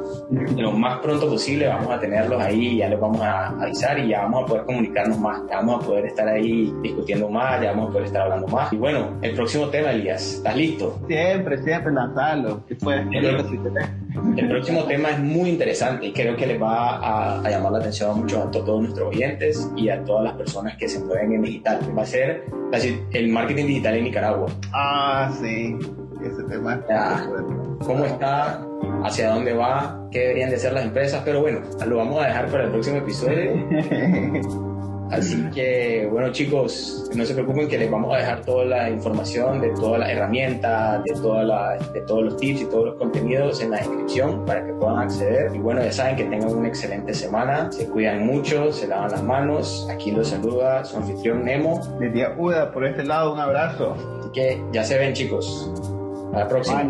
lo 0.57 0.73
más 0.73 1.01
pronto 1.01 1.29
posible 1.29 1.67
vamos 1.67 1.91
a 1.91 1.99
tenerlos 1.99 2.41
ahí, 2.41 2.79
ya 2.79 2.89
les 2.89 3.01
vamos 3.01 3.21
a 3.21 3.49
avisar 3.49 3.99
y 3.99 4.09
ya 4.09 4.23
vamos 4.23 4.45
a 4.45 4.47
poder 4.47 4.65
comunicarnos 4.65 5.19
más, 5.19 5.43
ya 5.49 5.57
vamos 5.57 5.83
a 5.83 5.87
poder 5.87 6.07
estar 6.07 6.29
ahí 6.29 6.73
discutiendo 6.83 7.29
más, 7.29 7.61
ya 7.61 7.73
vamos 7.73 7.89
a 7.89 7.93
poder 7.93 8.07
estar 8.07 8.23
hablando 8.23 8.47
más. 8.49 8.73
Y 8.73 8.77
bueno, 8.77 9.19
el 9.23 9.35
próximo 9.35 9.69
tema, 9.69 9.91
Elías, 9.91 10.35
¿estás 10.35 10.57
listo? 10.57 11.01
Siempre, 11.09 11.63
siempre 11.63 11.93
lanzarlo. 11.93 12.63
El, 14.37 14.49
próximo 14.49 14.85
tema 14.85 15.11
es 15.11 15.21
muy 15.21 15.51
interesante 15.51 16.07
y 16.07 16.13
creo 16.13 16.37
que 16.37 16.47
les 16.47 16.61
va 16.61 16.97
a, 16.97 17.41
a 17.41 17.51
llamar 17.51 17.73
la 17.73 17.79
atención 17.79 18.11
a 18.11 18.15
muchos, 18.15 18.45
a 18.45 18.51
todos 18.51 18.83
nuestros 18.83 19.09
oyentes 19.09 19.71
y 19.77 19.89
a 19.89 20.03
todas 20.05 20.25
las 20.25 20.35
personas 20.35 20.77
que 20.77 20.89
se 20.89 21.01
mueven 21.01 21.33
en 21.33 21.43
digital. 21.43 21.81
Va 21.97 22.03
a 22.03 22.07
ser 22.07 22.45
el 23.13 23.29
marketing 23.29 23.67
digital 23.67 23.97
en 23.97 24.05
Nicaragua. 24.05 24.47
Ah, 24.73 25.31
sí, 25.41 25.77
ese 26.25 26.43
tema. 26.45 26.83
Ya. 26.89 27.29
¿Cómo 27.85 28.05
está? 28.05 28.67
¿Hacia 29.05 29.31
dónde 29.31 29.55
va? 29.55 30.09
¿Qué 30.11 30.21
deberían 30.21 30.51
de 30.51 30.59
ser 30.59 30.73
las 30.73 30.85
empresas? 30.85 31.23
Pero 31.25 31.41
bueno, 31.41 31.61
lo 31.87 31.97
vamos 31.97 32.23
a 32.23 32.27
dejar 32.27 32.49
para 32.49 32.65
el 32.65 32.71
próximo 32.71 32.99
episodio. 32.99 34.67
Así 35.11 35.43
que, 35.51 36.09
bueno 36.11 36.31
chicos, 36.31 37.11
no 37.15 37.25
se 37.25 37.35
preocupen 37.35 37.69
que 37.69 37.79
les 37.79 37.91
vamos 37.91 38.15
a 38.15 38.19
dejar 38.19 38.43
toda 38.43 38.65
la 38.65 38.91
información 38.91 39.61
de 39.61 39.71
todas 39.71 40.01
las 40.01 40.11
herramientas, 40.11 41.03
de, 41.05 41.15
toda 41.21 41.43
la, 41.43 41.79
de 41.93 42.01
todos 42.03 42.25
los 42.25 42.37
tips 42.37 42.63
y 42.63 42.65
todos 42.67 42.87
los 42.87 42.95
contenidos 42.95 43.61
en 43.61 43.73
la 43.73 43.79
descripción 43.79 44.45
para 44.47 44.65
que 44.65 44.73
puedan 44.73 44.99
acceder. 44.99 45.55
Y 45.55 45.59
bueno, 45.59 45.83
ya 45.83 45.93
saben 45.93 46.17
que 46.17 46.25
tengan 46.25 46.55
una 46.55 46.69
excelente 46.69 47.13
semana, 47.13 47.71
se 47.73 47.87
cuidan 47.87 48.25
mucho, 48.25 48.73
se 48.73 48.87
lavan 48.87 49.11
las 49.11 49.23
manos. 49.23 49.89
Aquí 49.91 50.13
los 50.13 50.29
saluda 50.29 50.85
su 50.85 50.97
anfitrión 50.97 51.45
Nemo. 51.45 51.81
día 52.13 52.35
Uda, 52.39 52.71
por 52.71 52.87
este 52.87 53.05
lado, 53.05 53.33
un 53.33 53.41
abrazo. 53.41 53.97
Así 54.21 54.31
que 54.33 54.63
ya 54.73 54.85
se 54.85 54.97
ven 54.99 55.13
chicos. 55.13 55.71
A 56.33 56.41
la 56.41 56.49
próxima. 56.49 56.85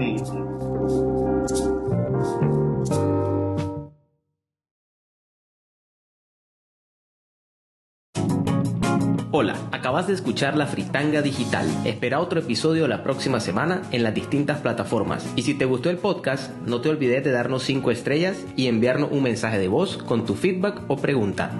Hola, 9.40 9.56
acabas 9.72 10.06
de 10.06 10.12
escuchar 10.12 10.54
La 10.54 10.66
Fritanga 10.66 11.22
Digital. 11.22 11.66
Espera 11.86 12.20
otro 12.20 12.40
episodio 12.40 12.86
la 12.86 13.02
próxima 13.02 13.40
semana 13.40 13.80
en 13.90 14.02
las 14.02 14.12
distintas 14.12 14.58
plataformas. 14.58 15.26
Y 15.34 15.44
si 15.44 15.54
te 15.54 15.64
gustó 15.64 15.88
el 15.88 15.96
podcast, 15.96 16.54
no 16.66 16.82
te 16.82 16.90
olvides 16.90 17.24
de 17.24 17.30
darnos 17.30 17.62
5 17.62 17.90
estrellas 17.90 18.44
y 18.54 18.66
enviarnos 18.66 19.10
un 19.12 19.22
mensaje 19.22 19.58
de 19.58 19.68
voz 19.68 19.96
con 19.96 20.26
tu 20.26 20.34
feedback 20.34 20.82
o 20.88 20.98
pregunta. 20.98 21.52